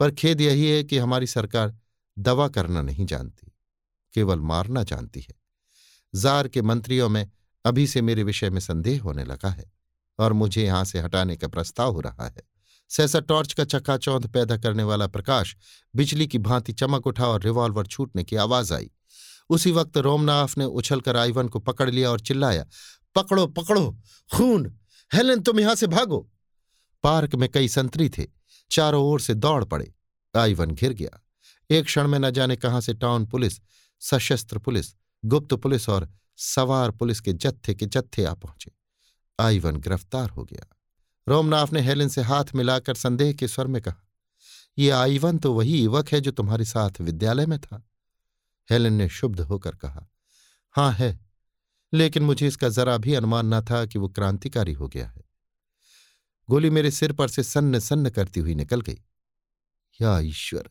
पर 0.00 0.10
खेद 0.10 0.40
यही 0.40 0.70
है 0.70 0.84
कि 0.84 0.98
हमारी 0.98 1.26
सरकार 1.26 1.78
दवा 2.18 2.48
करना 2.48 2.82
नहीं 2.82 3.06
जानती, 3.06 3.52
केवल 4.14 4.40
मारना 4.40 4.82
जानती 4.82 5.20
है। 5.20 5.34
जार 6.14 6.48
के 6.48 6.62
मंत्रियों 6.62 7.08
में 7.08 7.30
अभी 7.64 7.86
से 7.86 8.02
मेरे 8.02 8.22
विषय 8.22 8.50
में 8.50 8.60
संदेह 8.60 9.02
होने 9.02 9.24
लगा 9.24 9.48
है, 9.48 9.72
और 10.18 10.32
मुझे 10.32 10.64
यहाँ 10.64 10.84
से 10.84 11.00
हटाने 11.00 11.36
का 11.36 11.48
प्रस्ताव 11.48 11.92
हो 11.92 12.00
रहा 12.00 12.28
है। 12.28 12.55
सहसा 12.88 13.20
टॉर्च 13.20 13.52
का 13.52 13.64
चक्काचौंध 13.64 14.26
पैदा 14.26 14.56
करने 14.56 14.82
वाला 14.82 15.06
प्रकाश 15.06 15.56
बिजली 15.96 16.26
की 16.26 16.38
भांति 16.38 16.72
चमक 16.72 17.06
उठा 17.06 17.26
और 17.26 17.42
रिवॉल्वर 17.42 17.86
छूटने 17.86 18.24
की 18.24 18.36
आवाज़ 18.36 18.74
आई। 18.74 18.90
उसी 19.50 19.70
वक्त 19.72 19.96
रोमनाफ 19.96 20.58
ने 20.58 20.64
उछलकर 20.64 21.16
आइवन 21.16 21.48
को 21.48 21.58
पकड़ 21.58 21.90
लिया 21.90 22.10
और 22.10 22.20
चिल्लाया, 22.20 22.66
पकड़ो 23.14 23.46
पकड़ो, 23.46 23.98
खून! 24.34 24.78
हेलेन, 25.14 25.40
तुम 25.40 25.60
यहाँ 25.60 25.74
से 25.74 25.86
भागो! 25.86 26.32
पार्क 27.02 27.34
में 27.34 27.48
कई 27.48 27.68
संतरी 27.68 28.08
थे, 28.08 28.26
चारों 28.70 29.04
ओर 29.04 29.20
से 29.20 29.34
दौड़ 29.34 29.64
पड़े। 29.64 29.94
आइवन 30.36 30.70
घिर 30.70 30.92
गया। 30.92 31.26
एक 31.70 31.84
क्षण 31.84 32.08
में 32.08 32.18
न 32.18 32.30
जाने 32.30 32.56
कहाँ 32.56 32.80
से 32.80 32.94
टाउन 32.94 33.26
पुलिस, 33.26 33.60
सशस्त्र 34.00 34.58
पुलिस, 34.58 34.86
गुप्त 35.24 35.54
पुलिस 35.54 35.88
और 35.88 36.10
सवार 36.36 36.90
पुलिस 36.90 37.20
के 37.20 37.32
जत्थे 37.32 37.74
के 37.74 37.86
जत्थे 37.86 38.24
आ 38.24 38.34
पहुँचे। 38.34 38.72
आइवन 39.40 39.76
गिरफ़्तार 39.76 40.30
हो 40.30 40.44
गया। 40.44 40.75
रोमनाथ 41.28 41.72
ने 41.72 41.80
हेलेन 41.80 42.08
से 42.08 42.22
हाथ 42.22 42.44
मिलाकर 42.54 42.94
संदेह 42.94 43.32
के 43.32 43.48
स्वर 43.48 43.66
में 43.66 43.80
कहा, 43.82 44.02
ये 44.78 44.90
आईवन 44.90 45.38
तो 45.38 45.52
वही 45.52 45.80
युवक 45.82 46.08
है 46.08 46.20
जो 46.20 46.30
तुम्हारे 46.30 46.64
साथ 46.64 47.00
विद्यालय 47.00 47.46
में 47.46 47.58
था। 47.60 47.82
हेलेन 48.70 48.92
ने 48.92 49.08
शुद्ध 49.08 49.40
होकर 49.40 49.74
कहा, 49.74 50.06
हाँ 50.74 50.92
है, 50.92 51.18
लेकिन 51.92 52.22
मुझे 52.22 52.46
इसका 52.46 52.68
जरा 52.68 52.96
भी 52.98 53.14
अनुमान 53.14 53.54
न 53.54 53.60
था 53.60 53.84
कि 53.86 53.98
वो 53.98 54.08
क्रांतिकारी 54.08 54.72
हो 54.72 54.88
गया 54.88 55.08
है। 55.08 55.24
गोली 56.48 56.70
मेरे 56.70 56.90
सिर 56.90 57.12
पर 57.12 57.28
से 57.28 57.42
सन्न 57.42 57.78
सन्न 57.78 58.10
करती 58.10 58.40
हुई 58.40 58.54
निकल 58.54 58.80
गई। 58.80 58.98
या 60.00 60.18
ईश्वर, 60.20 60.70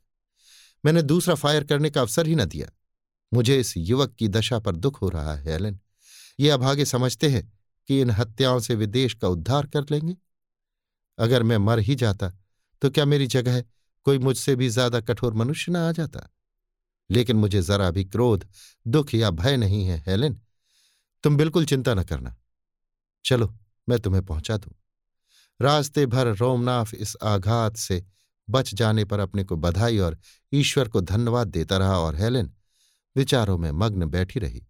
मैंने 0.86 1.02
दूसरा 1.02 1.36
फायर 1.36 1.64
करने 1.64 1.90
का 1.90 2.02
अवसर 2.02 2.28
ही 2.28 2.36
न 2.36 2.46
दिया। 2.46 2.68
मुझे 3.34 3.60
इस 3.60 3.74
युवक 3.78 4.14
की 4.14 4.28
दशा 4.28 4.60
पर 4.60 4.76
दुख 4.76 5.02
हो 5.02 5.10
रहा 5.10 5.36
है 5.36 5.52
एलन 5.52 5.80
ये 6.40 6.50
अभागे 6.50 6.86
समझते 6.86 7.30
हैं 7.30 7.52
कि 7.90 8.00
इन 8.02 8.10
हत्याओं 8.10 8.60
से 8.60 8.76
वे 8.76 8.86
देश 8.88 9.14
का 9.14 9.28
उद्धार 9.28 9.68
कर 9.68 9.86
लेंगे। 9.92 10.16
अगर 11.18 11.44
मैं 11.44 11.58
मर 11.58 11.80
ही 11.80 11.96
जाता 11.96 12.32
तो 12.82 12.90
क्या 12.90 13.06
मेरी 13.06 13.28
जगह 13.28 13.64
कोई 14.06 14.20
मुझसे 14.20 14.56
भी 14.56 14.70
ज़्यादा 14.70 15.00
कठोर 15.00 15.34
मनुष्य 15.34 15.72
न 15.72 15.76
आ 15.76 15.92
जाता? 15.92 16.30
लेकिन 17.12 17.36
मुझे 17.36 17.62
जरा 17.62 17.92
भी 17.92 18.06
क्रोध, 18.06 18.48
दुख 18.88 19.14
या 19.14 19.30
भय 19.30 19.58
नहीं 19.58 19.86
है, 19.86 20.04
हेलेन। 20.08 20.42
तुम 21.24 21.38
बिल्कुल 21.38 21.66
चिंता 21.66 21.94
न 21.94 22.04
करना। 22.04 22.36
चलो, 23.26 23.56
मैं 23.90 24.00
तुम्हें 24.00 24.26
पहुँचा 24.26 24.58
दूँ। 24.58 24.74
रास्ते 25.62 26.06
भर 26.06 26.28
रोमनाफ 26.28 26.94
इस 26.94 27.16
आघात 27.24 27.78
से 27.78 28.06
बच 28.50 28.74
जाने 28.74 29.06
पर 29.06 29.20
अपने 29.20 29.44
को 29.44 29.56
बधाई 29.56 29.98
और 29.98 30.18
ईश्वर 30.54 30.88
को 30.88 31.02
धन्यवाद 31.02 31.48
देता 31.48 31.78
रहा 31.78 32.00
और 32.00 32.16
हेलेन 32.16 32.54
विचारों 33.16 33.58
में 33.58 33.72
मग्न 33.72 34.06
बैठी 34.06 34.40
रही। 34.40 34.68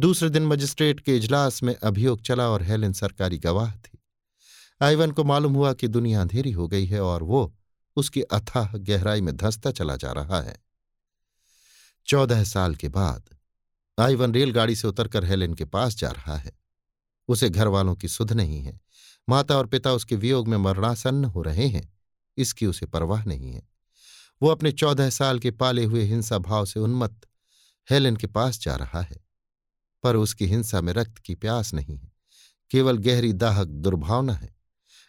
दूसरे 0.00 0.30
दिन 0.30 0.46
मजिस्ट्रेट 0.46 1.00
के 1.00 1.16
इजलास 1.16 1.62
में 1.62 1.74
अभियोग 1.74 2.20
चला 2.20 2.48
और 2.48 2.62
हेलेन 2.62 2.92
सरकारी 2.92 3.38
गवाह 3.38 3.74
थी। 3.74 3.99
आइवन 4.82 5.10
को 5.10 5.24
मालूम 5.24 5.54
हुआ 5.54 5.72
कि 5.72 5.88
दुनिया 5.88 6.20
अंधेरी 6.20 6.52
हो 6.52 6.68
गई 6.68 6.86
है 6.86 7.00
और 7.00 7.22
वो 7.22 7.56
उसकी 7.96 8.22
अथाह 8.22 8.76
गहराई 8.76 9.20
में 9.20 9.36
धंसता 9.36 9.70
चला 9.70 9.96
जा 9.96 10.12
रहा 10.12 10.42
है। 10.42 10.56
चौदह 12.06 12.44
साल 12.44 12.74
के 12.74 12.88
बाद 12.88 13.28
आइवन 14.00 14.34
रेलगाड़ी 14.34 14.76
से 14.76 14.88
उतरकर 14.88 15.24
हेलेन 15.24 15.54
के 15.54 15.64
पास 15.64 15.96
जा 15.96 16.10
रहा 16.10 16.36
है। 16.36 16.52
उसे 17.28 17.50
घर 17.50 17.66
वालों 17.66 17.94
की 17.94 18.08
सुध 18.08 18.32
नहीं 18.32 18.60
है। 18.60 18.80
माता 19.28 19.56
और 19.56 19.66
पिता 19.66 19.92
उसके 19.92 20.16
वियोग 20.16 20.48
में 20.48 20.58
मरणासन्न 20.58 21.24
हो 21.24 21.42
रहे 21.42 21.66
हैं। 21.66 21.98
इसकी 22.36 22.66
उसे 22.66 22.86
परवाह 22.86 23.24
नहीं 23.24 23.52
है। 23.52 23.68
वो 24.42 24.48
अपने 24.48 24.72
चौदह 24.72 25.10
साल 25.10 25.38
के 25.38 25.50
पाले 25.50 25.84
हुए 25.84 26.02
हिंसा 26.04 26.38
भाव 26.38 26.66
से 26.66 26.80
उन्मत्त 26.80 27.28
हेलेन 27.90 28.16
के 28.16 28.26
पास 28.26 28.60
जा 28.60 28.76
रहा 28.76 29.00
है। 29.00 29.24
पर 30.02 30.16
उसकी 30.16 30.46
हिंसा 30.46 30.80
में 30.80 30.92
रक्त 30.92 31.18
की 31.18 31.34
प्यास 31.34 31.74
नहीं 31.74 31.96
है। 31.98 32.12
केवल 32.70 32.98
गहरी 32.98 33.32
दाहक 33.32 33.66
दुर्भावना 33.66 34.32
है। 34.32 34.59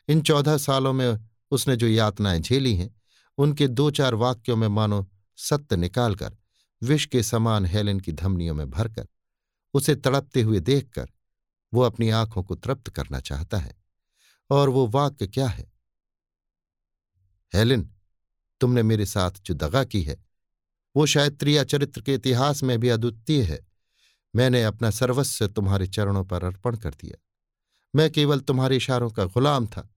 इन 0.08 0.22
चौदह 0.22 0.58
सालों 0.58 0.94
में 0.94 1.30
उसने 1.52 1.76
जो 1.76 1.88
यातनाएँ 1.88 2.40
झेली 2.40 2.76
हैं, 2.76 3.02
उनके 3.38 3.68
दो 3.68 3.92
चार 3.92 4.16
वाक्यों 4.16 4.56
में 4.56 4.68
मानो 4.68 5.12
सत्य 5.38 5.76
निकालकर, 5.76 6.38
विष 6.84 7.06
के 7.06 7.24
समान 7.24 7.66
हेलेन 7.66 8.00
की 8.00 8.12
धमनियों 8.12 8.56
में 8.56 8.70
भरकर, 8.70 9.08
उसे 9.74 9.96
तड़पते 9.96 10.42
हुए 10.42 10.60
देखकर 10.60 11.08
वो 11.74 11.82
अपनी 11.82 12.10
आँखों 12.10 12.44
को 12.44 12.56
तृप्त 12.56 12.90
करना 12.90 13.20
चाहता 13.20 13.58
है। 13.58 13.82
और 14.50 14.70
वो 14.70 14.88
वाक्य 14.88 15.28
क्या 15.28 15.48
है? 15.48 15.72
हेलेन, 17.56 17.96
तुमने 18.60 18.84
मेरे 18.84 19.06
साथ 19.06 19.32
जो 19.46 19.54
दगा 19.54 19.84
की 19.84 20.04
है, 20.04 20.26
वो 20.96 21.06
शायद 21.06 21.38
त्रिया 21.40 21.64
चरित्र 21.64 22.02
के 22.02 22.14
इतिहास 22.14 22.64
में 22.64 22.80
भी 22.80 22.90
अद्वितीय 22.90 23.44
है। 23.44 23.68
मैंने 24.36 24.64
अपना 24.64 24.90
सर्वस्व 24.90 25.48
तुम्हारे 25.48 25.88
चरणों 25.88 26.26
पर 26.26 26.44
अर्पण 26.44 26.76
कर 26.76 26.92
दिया। 26.92 27.22
मैं 27.96 28.10
केवल 28.12 28.40
तुम्हारे 28.40 28.76
इशारों 28.78 29.10
का 29.10 29.26
गुलाम 29.26 29.66
था। 29.68 29.88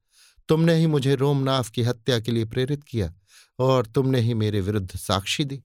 तुमने 0.49 0.75
ही 0.75 0.87
मुझे 0.87 1.15
रोमनाफ 1.15 1.71
की 1.71 1.83
हत्या 1.83 2.19
के 2.21 2.33
लिए 2.33 2.45
प्रेरित 2.45 2.85
किया 2.85 3.13
और 3.59 3.87
तुमने 3.87 4.21
ही 4.21 4.35
मेरे 4.35 4.61
विरुद्ध 4.61 4.91
साक्षी 4.91 5.45
दी, 5.45 5.57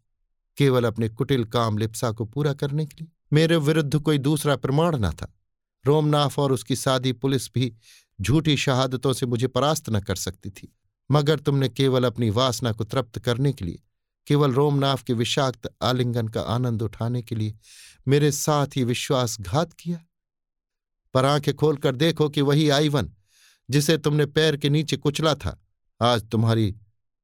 केवल 0.58 0.84
अपने 0.84 1.10
कुटिल 1.10 1.44
काम 1.46 1.78
लिप्सा 1.78 2.12
को 2.12 2.26
पूरा 2.26 2.54
करने 2.54 2.86
के 2.86 2.96
लिए। 3.00 3.12
मेरे 3.34 3.58
विरुद्ध 3.58 4.00
कोई 4.00 4.18
दूसरा 4.18 4.56
प्रमाण 4.56 4.96
न 4.96 5.12
था। 5.12 5.34
रोमनाथ 5.86 6.40
और 6.40 6.52
उसकी 6.52 6.76
सादी 6.76 7.12
पुलिस 7.14 7.50
भी 7.54 7.74
झूठी 8.20 8.58
शहादतों 8.58 9.14
से 9.14 9.26
मुझे 9.26 9.48
परास्त 9.48 9.90
न 9.90 10.00
कर 10.00 10.16
सकती 10.16 10.50
थी, 10.50 10.74
मगर 11.10 11.40
तुमने 11.40 11.70
केवल 11.70 12.04
अपनी 12.04 12.30
वासना 12.30 12.72
को 12.72 12.84
तृप्त 12.84 13.20
करने 13.20 13.54
के 13.54 13.66
लिए, 13.66 13.80
केवल 14.28 14.54
रोमनाथ 14.54 14.98
के 14.98 15.14
विषाक्त 15.14 15.70
आलिंगन 15.82 16.28
का 16.28 16.42
आनंद 16.42 16.82
उठाने 16.82 17.22
के 17.22 17.36
लिए 17.36 17.56
मेरे 18.08 18.32
साथ 18.32 18.68
ही 18.76 18.84
विश्वासघात 18.84 19.74
किया। 19.74 20.00
पर 21.14 21.26
आँखें 21.26 21.54
खोलकर 21.54 21.96
देखो 21.96 22.30
कि 22.30 22.42
वही 22.42 22.70
आईवन, 22.70 23.14
जिसे 23.70 23.98
तुमने 23.98 24.26
पैर 24.26 24.58
के 24.58 24.70
नीचे 24.70 24.98
कुचला 24.98 25.36
था। 25.36 25.66
आज 26.02 26.30
तुम्हारी 26.30 26.76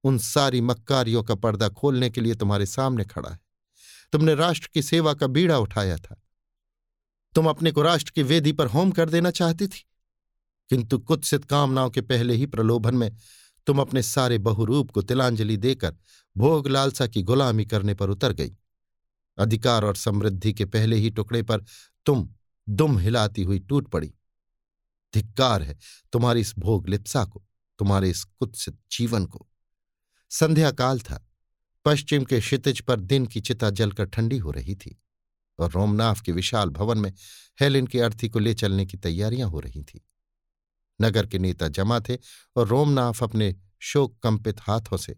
उन 0.03 0.17
सारी 0.17 0.61
मक्कारियों 0.61 1.23
का 1.23 1.35
पर्दा 1.35 1.69
खोलने 1.69 2.09
के 2.09 2.21
लिए 2.21 2.35
तुम्हारे 2.35 2.65
सामने 2.65 3.03
खड़ा 3.03 3.29
है। 3.29 3.39
तुमने 4.11 4.35
राष्ट्र 4.35 4.69
की 4.73 4.81
सेवा 4.81 5.13
का 5.13 5.27
बीड़ा 5.27 5.57
उठाया 5.57 5.97
था। 5.97 6.21
तुम 7.35 7.49
अपने 7.49 7.71
को 7.71 7.81
राष्ट्र 7.81 8.11
की 8.15 8.23
वेदी 8.23 8.51
पर 8.51 8.67
होम 8.67 8.91
कर 8.91 9.09
देना 9.09 9.31
चाहती 9.31 9.67
थी। 9.67 9.85
किंतु 10.69 10.99
कुत्सित 10.99 11.45
कामनाओं 11.45 11.89
के 11.89 12.01
पहले 12.01 12.33
ही 12.33 12.45
प्रलोभन 12.45 12.95
में 12.95 13.15
तुम 13.67 13.79
अपने 13.81 14.03
सारे 14.03 14.37
बहुरूप 14.37 14.91
को 14.91 15.01
तिलांजलि 15.01 15.57
देकर 15.57 15.95
भोग 16.37 16.67
लालसा 16.67 17.07
की 17.07 17.21
गुलामी 17.21 17.65
करने 17.65 17.93
पर 17.93 18.09
उतर 18.09 18.33
गई। 18.33 18.55
अधिकार 19.37 19.85
और 19.85 19.95
समृद्धि 19.95 20.53
के 20.53 20.65
पहले 20.65 20.95
ही 20.95 21.09
टुकड़े 21.09 21.43
पर 21.43 21.63
तुम 22.05 22.29
दुम 22.69 22.99
हिलाती 22.99 23.43
हुई 23.43 23.59
टूट 23.59 23.87
पड़ी। 23.87 24.13
धिक्कार 25.13 25.63
है 25.63 25.77
तुम्हारी 26.11 26.41
इस 26.41 26.53
भोग 26.57 26.89
लिप्सा 26.89 27.25
को, 27.25 27.45
तुम्हारे 27.79 28.09
इस 28.09 28.23
कुत्सित 28.23 28.79
जीवन 28.91 29.25
को। 29.25 29.49
संध्या 30.29 30.71
काल 30.71 30.99
था। 30.99 31.31
पश्चिम 31.85 32.23
के 32.23 32.39
क्षितिज 32.39 32.81
पर 32.81 32.99
दिन 32.99 33.25
की 33.25 33.41
चिता 33.41 33.69
जलकर 33.69 34.05
ठंडी 34.05 34.37
हो 34.37 34.51
रही 34.51 34.75
थी 34.75 35.01
और 35.59 35.71
रोमनाथ 35.71 36.15
के 36.15 36.31
विशाल 36.31 36.69
भवन 36.69 36.97
में 36.97 37.13
हेलिन 37.59 37.87
की 37.87 37.99
अर्थी 37.99 38.29
को 38.29 38.39
ले 38.39 38.53
चलने 38.53 38.85
की 38.85 38.97
तैयारियाँ 38.97 39.49
हो 39.49 39.59
रही 39.59 39.83
थीं। 39.83 39.99
नगर 41.01 41.25
के 41.25 41.39
नेता 41.39 41.67
जमा 41.67 41.99
थे 41.99 42.17
और 42.55 42.67
रोमनाथ 42.67 43.23
अपने 43.23 43.55
शोक 43.79 44.19
कंपित 44.23 44.61
हाथों 44.61 44.97
से 44.97 45.15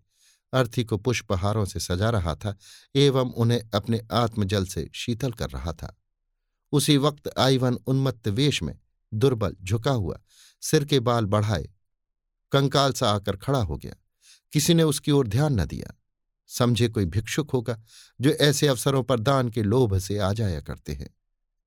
अर्थी 0.54 0.84
को 0.84 0.98
पुष्पहारों 0.98 1.66
से 1.66 1.80
सजा 1.80 2.10
रहा 2.10 2.36
था 2.36 2.58
एवं 2.96 3.34
उन्हें 3.34 3.62
अपने 3.74 4.02
आत्मजल 4.12 4.66
से 4.66 4.90
शीतल 4.96 5.32
कर 5.32 5.50
रहा 5.50 5.74
था। 5.74 5.96
उसी 6.74 6.98
वक्त 6.98 7.30
आईवन 7.38 7.78
उन्मत्त 7.88 8.28
वेश 8.28 8.62
में 8.64 8.78
दुर्बल 9.12 9.56
झुका 9.64 9.92
हुआ, 9.92 10.20
सिर 10.62 10.86
के 10.86 11.00
बाल 11.00 11.26
बढ़ाए, 11.26 11.70
कंकाल 12.52 12.94
सा 12.94 13.10
आकर 13.12 13.38
खड़ा 13.38 13.60
हो 13.60 13.78
गया। 13.78 13.96
किसी 14.54 14.74
ने 14.74 14.84
उसकी 14.84 15.12
ओर 15.12 15.28
ध्यान 15.28 15.60
न 15.60 15.66
दिया। 15.66 15.94
समझे 16.50 16.88
कोई 16.88 17.06
भिक्षुक 17.06 17.52
होगा 17.52 17.82
जो 18.22 18.30
ऐसे 18.32 18.68
अवसरों 18.68 19.04
पर 19.04 19.20
दान 19.20 19.50
के 19.50 19.64
लोभ 19.64 19.98
से 19.98 20.18
आ 20.18 20.32
जाया 20.34 20.62
करते 20.62 20.94
हैं। 20.94 21.10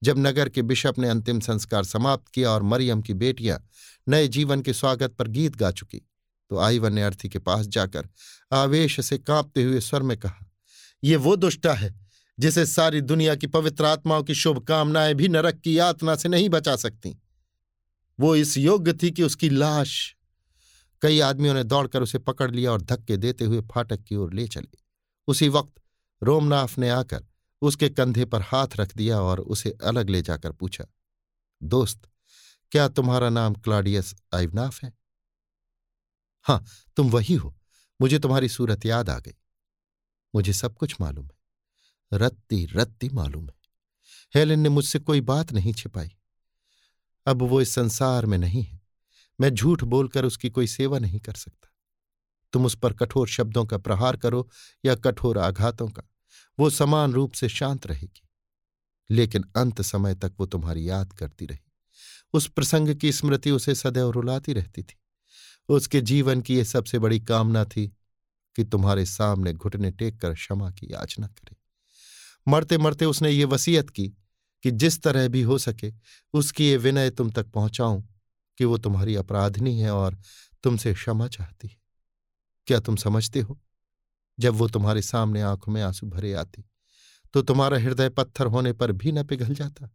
जब 0.02 0.18
नगर 0.18 0.48
के 0.48 0.62
बिशप 0.62 0.98
ने 0.98 1.08
अंतिम 1.08 1.40
संस्कार 1.40 1.84
समाप्त 1.84 2.28
किया 2.28 2.50
और 2.50 2.62
मरियम 2.62 3.02
की 3.02 3.14
बेटियाँ 3.14 3.58
नए 4.08 4.28
जीवन 4.28 4.62
के 4.62 4.72
स्वागत 4.72 5.14
पर 5.14 5.28
गीत 5.28 5.56
गा 5.56 5.70
चुकी 5.70 5.98
तो 6.50 6.58
आईवन 6.58 6.92
ने 6.92 7.02
अर्थी 7.02 7.28
के 7.28 7.38
पास 7.38 7.66
जाकर 7.66 8.08
आवेश 8.52 9.00
से 9.00 9.18
कांपते 9.18 9.62
हुए 9.62 9.80
स्वर 9.80 10.02
में 10.02 10.16
कहा, 10.18 10.46
ये 11.04 11.16
वो 11.16 11.36
दुष्टा 11.36 11.72
है 11.72 11.94
जिसे 12.40 12.66
सारी 12.66 13.00
दुनिया 13.00 13.34
की 13.34 13.46
पवित्र 13.46 13.84
आत्माओं 13.84 14.22
की 14.22 14.34
शुभकामनाएँ 14.34 15.14
भी 15.14 15.28
नरक 15.28 15.54
की 15.54 15.78
यातना 15.78 16.16
से 16.16 16.28
नहीं 16.28 16.48
बचा 16.48 16.76
सकती। 16.76 17.16
वो 18.20 18.36
इस 18.36 18.56
योग्य 18.56 18.92
थी 18.92 19.10
कि 19.10 19.22
उसकी 19.22 19.50
लाश 19.50 20.16
कई 21.02 21.20
आदमियों 21.20 21.54
ने 21.54 21.64
दौड़कर 21.64 22.02
उसे 22.02 22.18
पकड़ 22.18 22.50
लिया 22.50 22.72
और 22.72 22.82
धक्के 22.82 23.16
देते 23.16 23.44
हुए 23.44 23.60
फाटक 23.60 24.02
की 24.02 24.16
ओर 24.16 24.34
ले 24.34 24.48
चले। 24.48 24.78
उसी 25.26 25.48
वक्त 25.48 25.82
रोमनाथ 26.22 26.78
ने 26.78 26.90
आकर 26.90 27.26
उसके 27.62 27.88
कंधे 27.88 28.24
पर 28.24 28.42
हाथ 28.42 28.68
रख 28.76 28.96
दिया 28.96 29.20
और 29.20 29.40
उसे 29.40 29.70
अलग 29.84 30.10
ले 30.10 30.22
जाकर 30.22 30.52
पूछा, 30.52 30.84
दोस्त, 31.62 32.08
क्या 32.72 32.88
तुम्हारा 32.88 33.28
नाम 33.28 33.54
क्लाडियस 33.54 34.14
आइवनाफ 34.34 34.82
है? 34.84 34.92
हाँ 36.42 36.64
तुम 36.96 37.10
वही 37.10 37.34
हो। 37.34 37.56
मुझे 38.00 38.18
तुम्हारी 38.18 38.48
सूरत 38.48 38.86
याद 38.86 39.10
आ 39.10 39.18
गई। 39.18 39.34
मुझे 40.34 40.52
सब 40.52 40.76
कुछ 40.76 40.96
मालूम 41.00 41.24
है। 41.24 41.39
रत्ती 42.12 42.66
रत्ती 42.66 43.08
मालूम 43.08 43.46
है। 43.46 43.54
हेलेन 44.34 44.60
ने 44.60 44.68
मुझसे 44.68 44.98
कोई 44.98 45.20
बात 45.20 45.52
नहीं 45.52 45.72
छिपाई। 45.72 46.08
अब 47.26 47.42
वो 47.42 47.60
इस 47.60 47.74
संसार 47.74 48.26
में 48.26 48.38
नहीं 48.38 48.62
है। 48.62 48.80
मैं 49.40 49.50
झूठ 49.50 49.84
बोलकर 49.84 50.24
उसकी 50.24 50.50
कोई 50.50 50.66
सेवा 50.66 50.98
नहीं 50.98 51.20
कर 51.20 51.34
सकता। 51.34 51.68
तुम 52.52 52.66
उस 52.66 52.74
पर 52.74 52.92
कठोर 52.92 53.28
शब्दों 53.28 53.66
का 53.66 53.78
प्रहार 53.78 54.16
करो 54.16 54.50
या 54.84 54.94
कठोर 54.94 55.38
आघातों 55.38 55.88
का। 55.88 56.02
वो 56.58 56.70
समान 56.70 57.12
रूप 57.12 57.32
से 57.32 57.48
शांत 57.48 57.86
रहेगी। 57.86 58.22
लेकिन 59.10 59.44
अंत 59.56 59.82
समय 59.82 60.14
तक 60.14 60.32
वो 60.40 60.46
तुम्हारी 60.46 60.88
याद 60.88 61.12
करती 61.12 61.46
रही। 61.46 61.58
उस 62.32 62.48
प्रसंग 62.48 62.94
की 62.94 63.12
स्मृति 63.12 63.50
उसे 63.50 63.74
सदैव 63.74 64.10
रुलाती 64.10 64.52
रहती 64.52 64.82
थी। 64.82 64.98
उसके 65.68 66.00
जीवन 66.00 66.40
की 66.40 66.56
यह 66.56 66.64
सबसे 66.64 66.98
बड़ी 66.98 67.20
कामना 67.20 67.64
थी 67.64 67.96
कि 68.56 68.64
तुम्हारे 68.64 69.06
सामने 69.06 69.52
घुटने 69.52 69.90
टेक 69.90 70.20
कर 70.20 70.34
क्षमा 70.34 70.70
की 70.70 70.92
याचना 70.92 71.26
करे। 71.26 71.59
मरते 72.48 72.78
मरते 72.78 73.04
उसने 73.04 73.30
ये 73.30 73.44
वसीयत 73.44 73.90
की 73.90 74.08
कि 74.62 74.70
जिस 74.70 75.00
तरह 75.02 75.28
भी 75.28 75.42
हो 75.42 75.58
सके 75.58 75.92
उसकी 76.32 76.68
ये 76.68 76.76
विनय 76.76 77.10
तुम 77.10 77.30
तक 77.30 77.46
पहुंचाऊं 77.46 78.02
कि 78.58 78.64
वो 78.64 78.78
तुम्हारी 78.78 79.14
अपराधनी 79.16 79.78
है 79.78 79.90
और 79.90 80.18
तुमसे 80.62 80.94
क्षमा 80.94 81.28
चाहती 81.28 81.68
है। 81.68 81.76
क्या 82.66 82.80
तुम 82.80 82.96
समझते 82.96 83.40
हो? 83.40 83.60
जब 84.38 84.54
वो 84.54 84.68
तुम्हारे 84.68 85.02
सामने 85.02 85.42
आँखों 85.42 85.72
में 85.72 85.82
आँसू 85.82 86.06
भरे 86.06 86.32
आती 86.32 86.64
तो 87.32 87.42
तुम्हारा 87.42 87.78
हृदय 87.78 88.08
पत्थर 88.08 88.46
होने 88.46 88.72
पर 88.72 88.92
भी 88.92 89.12
न 89.12 89.22
पिघल 89.24 89.54
जाता। 89.54 89.88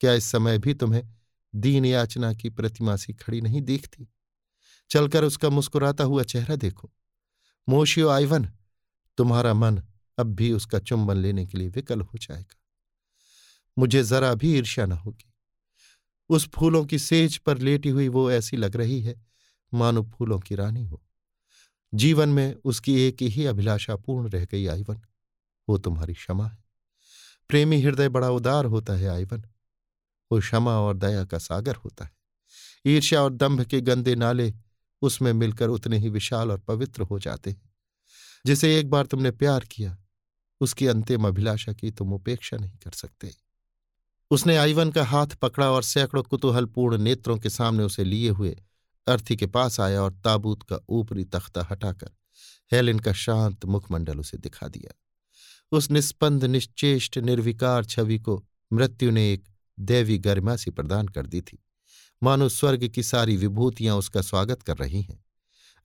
क्या 0.00 0.12
इस 0.12 0.24
समय 0.24 0.58
भी 0.58 0.74
तुम्हें 0.74 1.02
दीन 1.54 1.84
याचना 1.84 2.32
की 2.34 2.50
प्रतिमा 2.50 2.96
सी 2.96 3.12
खड़ी 3.12 3.40
नहीं 3.40 3.62
देखती? 3.62 4.08
चलकर 4.90 5.24
उसका 5.24 5.48
मुस्कुराता 5.48 6.04
हुआ 6.04 6.22
चेहरा 6.22 6.56
देखो। 6.56 6.90
मोशियो 7.68 8.08
आइवन, 8.08 8.48
तुम्हारा 9.18 9.54
मन 9.54 9.82
अब 10.18 10.26
भी 10.26 10.52
उसका 10.52 10.78
चुंबन 10.78 11.16
लेने 11.16 11.46
के 11.46 11.58
लिए 11.58 11.68
विकल 11.68 12.00
हो 12.00 12.18
जाएगा। 12.18 12.60
मुझे 13.78 14.02
जरा 14.02 14.34
भी 14.34 14.58
ईर्ष्या 14.58 14.86
न 14.86 14.92
होगी। 14.92 15.32
उस 16.28 16.48
फूलों 16.48 16.84
की 16.84 16.98
सेज 16.98 17.36
पर 17.38 17.58
लेटी 17.58 17.88
हुई 17.88 18.08
वो 18.08 18.30
ऐसी 18.30 18.56
लग 18.56 18.76
रही 18.76 19.00
है, 19.00 19.26
मानो 19.74 20.02
फूलों 20.02 20.40
की 20.40 20.54
रानी 20.54 20.84
हो। 20.84 21.02
जीवन 21.94 22.28
में 22.28 22.54
उसकी 22.64 23.00
एक 23.00 23.16
ही 23.22 23.46
अभिलाषा 23.46 23.96
पूर्ण 23.96 24.28
रह 24.28 24.44
गई 24.44 24.66
आईवन 24.66 25.00
वो 25.68 25.78
तुम्हारी 25.78 26.14
क्षमा 26.14 26.46
है। 26.46 26.64
प्रेमी 27.48 27.82
हृदय 27.82 28.08
बड़ा 28.08 28.30
उदार 28.30 28.64
होता 28.64 28.92
है 28.92 29.08
आईवन 29.08 29.44
वो 30.32 30.40
क्षमा 30.40 30.80
और 30.80 30.96
दया 30.96 31.24
का 31.24 31.38
सागर 31.38 31.76
होता 31.76 32.04
है। 32.04 32.16
ईर्ष्या 32.86 33.22
और 33.22 33.32
दंभ 33.32 33.60
के 33.60 33.80
गंदे 33.80 34.14
नाले 34.14 34.54
उसमें 35.02 35.32
मिलकर 35.32 35.68
उतने 35.68 35.98
ही 35.98 36.08
विशाल 36.08 36.50
और 36.50 36.58
पवित्र 36.58 37.02
हो 37.02 37.18
जाते 37.18 37.50
हैं। 37.50 37.74
जिसे 38.46 38.80
एक 38.80 38.90
बार 38.90 39.06
तुमने 39.06 39.30
प्यार 39.30 39.64
किया 39.64 39.98
उसकी 40.60 40.86
अंतिम 40.86 41.28
अभिलाषा 41.28 41.72
की 41.72 41.90
तुम 41.90 42.12
उपेक्षा 42.12 42.56
नहीं 42.56 42.78
कर 42.78 42.90
सकते। 42.90 43.34
उसने 44.30 44.56
आईवन 44.56 44.90
का 44.90 45.04
हाथ 45.04 45.26
पकड़ा 45.26 45.70
और 45.70 45.82
सैकड़ों 45.82 46.22
कुतूहलपूर्ण 46.22 46.98
नेत्रों 46.98 47.38
के 47.38 47.50
सामने 47.50 47.84
उसे 47.84 48.04
लिए 48.04 48.28
हुए 48.28 48.56
अर्थी 49.06 49.36
के 49.36 49.46
पास 49.46 49.80
आया 49.80 50.02
और 50.02 50.12
ताबूत 50.12 50.62
का 50.62 50.78
ऊपरी 50.88 51.24
तख्ता 51.24 51.68
हटाकर 51.70 52.10
हेलिन 52.72 52.98
का 52.98 53.12
शांत 53.12 53.64
मुखमंडल 53.64 54.18
उसे 54.18 54.38
दिखा 54.38 54.68
दिया। 54.68 54.94
उस 55.72 55.90
निस्पंद 55.90 56.44
निश्चेष्ट, 56.44 57.18
निर्विकार 57.18 57.84
छवि 57.84 58.18
को 58.18 58.44
मृत्यु 58.72 59.10
ने 59.10 59.32
एक 59.32 59.48
दैवी 59.80 60.18
गरिमा 60.18 60.56
सी 60.56 60.70
प्रदान 60.70 61.08
कर 61.08 61.26
दी 61.26 61.40
थी। 61.40 61.64
मानो 62.22 62.48
स्वर्ग 62.48 62.88
की 62.88 63.02
सारी 63.02 63.36
विभूतियाँ 63.36 63.96
उसका 63.96 64.20
स्वागत 64.20 64.62
कर 64.62 64.76
रही 64.76 65.02
हैं। 65.02 65.24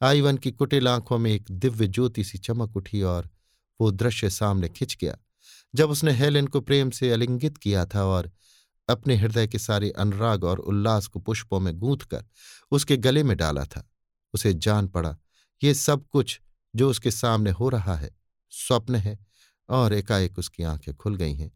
आईवन 0.02 0.38
की 0.38 0.52
कुटिल 0.52 0.88
आँखों 0.88 1.18
में 1.18 1.32
एक 1.32 1.46
दिव्य 1.52 1.88
ज्योति 1.88 2.24
सी 2.24 2.38
चमक 2.38 2.76
उठी 2.76 3.02
और 3.02 3.30
वो 3.82 3.92
दृश्य 3.92 4.30
सामने 4.30 4.70
खिंच 4.70 4.98
गया, 5.02 5.18
जब 5.74 5.90
उसने 5.90 6.12
हेलेन 6.12 6.48
को 6.48 6.62
प्रेम 6.62 6.90
से 6.90 7.12
अलिंगित 7.12 7.58
किया 7.58 7.86
था 7.86 8.04
और 8.06 8.32
अपने 8.90 9.16
हृदय 9.16 9.48
के 9.48 9.60
सारे 9.60 9.90
अनुराग 9.90 10.44
और 10.44 10.60
उल्लास 10.60 11.08
को 11.08 11.20
पुष्पों 11.20 11.60
में 11.60 11.74
गूंथ 11.78 11.98
कर 11.98 12.26
उसके 12.72 12.98
गले 12.98 13.24
में 13.24 13.36
डाला 13.38 13.66
था। 13.66 13.88
उसे 14.34 14.54
जान 14.54 14.88
पड़ा, 14.88 15.18
ये 15.62 15.74
सब 15.74 16.08
कुछ 16.08 16.40
जो 16.76 16.90
उसके 16.90 17.12
सामने 17.12 17.52
हो 17.52 17.70
रहा 17.70 17.96
है, 17.96 18.16
स्वप्न 18.52 18.96
है 18.96 19.18
और 19.70 19.94
एकाएक 19.94 20.40
उसकी 20.40 20.64
आँखें 20.64 20.94
खुल 20.96 21.16
गई 21.16 21.34
हैं 21.34 21.52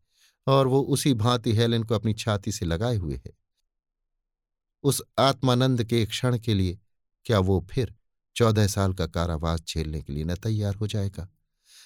और 0.48 0.68
वो 0.68 0.82
उसी 0.82 1.14
भांति 1.14 1.56
हेलेन 1.56 1.84
को 1.84 1.96
अपनी 1.96 2.14
छाती 2.14 2.52
से 2.52 2.66
लगाए 2.66 2.96
हुए 2.96 3.16
है। 3.16 3.32
उस 4.84 5.02
आत्मानंद 5.20 5.84
के 5.84 6.02
एक 6.02 6.10
क्षण 6.10 6.38
के 6.38 6.54
लिए 6.54 6.80
क्या 7.26 7.40
वो 7.40 7.66
फिर 7.72 7.94
चौदह 8.36 8.68
साल 8.68 8.94
का 8.94 9.08
कारावास 9.08 9.62
झेलने 9.62 10.02
के 10.02 10.14
लिए 10.14 10.24
न 10.24 10.36
तैयार 10.36 10.76
हो 10.76 10.88
जाएगा? 10.88 11.28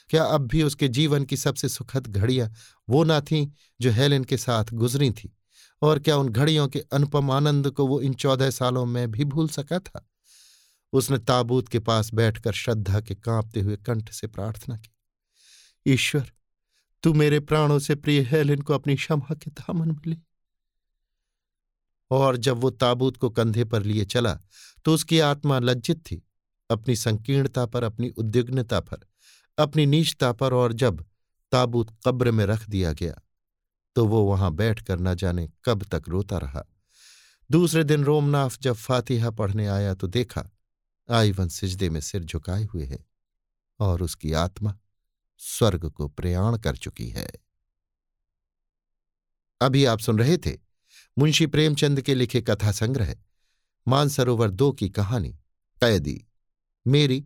क्या 0.09 0.23
अब 0.25 0.47
भी 0.47 0.63
उसके 0.63 0.87
जीवन 0.87 1.25
की 1.25 1.37
सबसे 1.37 1.69
सुखद 1.69 2.07
घड़ियाँ 2.07 2.51
वो 2.89 3.03
ना 3.03 3.19
थीं 3.21 3.47
जो 3.81 3.91
हेलेन 3.91 4.23
के 4.23 4.37
साथ 4.37 4.73
गुजरी 4.73 5.11
थी? 5.11 5.35
और 5.81 5.99
क्या 5.99 6.17
उन 6.17 6.29
घड़ियों 6.29 6.67
के 6.67 6.79
अनुपम 6.93 7.31
आनंद 7.31 7.69
को 7.71 7.87
वो 7.87 8.01
इन 8.01 8.13
चौदह 8.13 8.49
सालों 8.49 8.85
में 8.85 9.11
भी 9.11 9.25
भूल 9.25 9.49
सका 9.49 9.79
था? 9.79 10.05
उसने 10.93 11.17
ताबूत 11.19 11.67
के 11.67 11.79
पास 11.79 12.13
बैठकर 12.13 12.53
श्रद्धा 12.53 12.99
के 13.01 13.15
कांपते 13.15 13.61
हुए 13.61 13.75
कंठ 13.77 14.11
से 14.11 14.27
प्रार्थना 14.27 14.77
की, 14.77 14.89
ईश्वर, 15.85 16.31
तू 17.03 17.13
मेरे 17.13 17.39
प्राणों 17.39 17.79
से 17.79 17.95
प्रिय 17.95 18.21
हेलेन 18.21 18.61
को 18.61 18.73
अपनी 18.73 18.95
क्षमा 18.95 19.33
के 19.33 19.51
दामन 19.51 19.91
मिले 19.91 20.17
और 22.11 22.37
जब 22.37 22.57
वो 22.57 22.69
ताबूत 22.69 23.17
को 23.17 23.29
कंधे 23.29 23.63
पर 23.63 23.83
लिए 23.83 24.05
चला 24.05 24.33
तो 24.85 24.93
उसकी 24.93 25.19
आत्मा 25.19 25.59
लज्जित 25.59 25.99
थी, 26.01 26.21
अपनी 26.69 26.95
संकीर्णता 26.95 27.65
पर, 27.65 27.83
अपनी 27.83 28.09
उद्विग्नता 28.09 28.79
पर। 28.79 29.05
अपनी 29.59 29.85
नीचता 29.85 30.31
पर 30.31 30.53
और 30.53 30.73
जब 30.73 31.05
ताबूत 31.51 31.89
कब्र 32.05 32.31
में 32.31 32.45
रख 32.45 32.67
दिया 32.69 32.93
गया 32.93 33.13
तो 33.95 34.05
वो 34.05 34.23
वहाँ 34.23 34.51
बैठकर 34.51 34.99
न 34.99 35.13
जाने 35.15 35.47
कब 35.65 35.83
तक 35.83 36.03
रोता 36.07 36.37
रहा। 36.37 36.63
दूसरे 37.49 37.83
दिन 37.83 38.03
रोमनाथ 38.03 38.49
जब 38.61 38.73
फातिहा 38.73 39.29
पढ़ने 39.29 39.67
आया 39.67 39.93
तो 39.93 40.07
देखा 40.07 40.43
आईवन 41.09 41.47
सिजदे 41.47 41.89
में 41.89 41.99
सिर 42.01 42.23
झुकाए 42.23 42.63
हुए 42.63 42.85
है 42.85 42.99
और 43.79 44.01
उसकी 44.03 44.33
आत्मा 44.33 44.77
स्वर्ग 45.37 45.89
को 45.89 46.07
प्रयाण 46.07 46.57
कर 46.57 46.75
चुकी 46.75 47.09
है। 47.09 47.29
अभी 49.61 49.85
आप 49.85 49.99
सुन 49.99 50.19
रहे 50.19 50.37
थे 50.37 50.57
मुंशी 51.17 51.45
प्रेमचंद 51.47 52.01
के 52.01 52.15
लिखे 52.15 52.41
कथा 52.41 52.71
संग्रह 52.71 53.15
मानसरोवर 53.87 54.49
दो 54.51 54.71
की 54.71 54.89
कहानी, 54.89 55.31
कैदी, 55.81 56.25
मेरी 56.85 57.25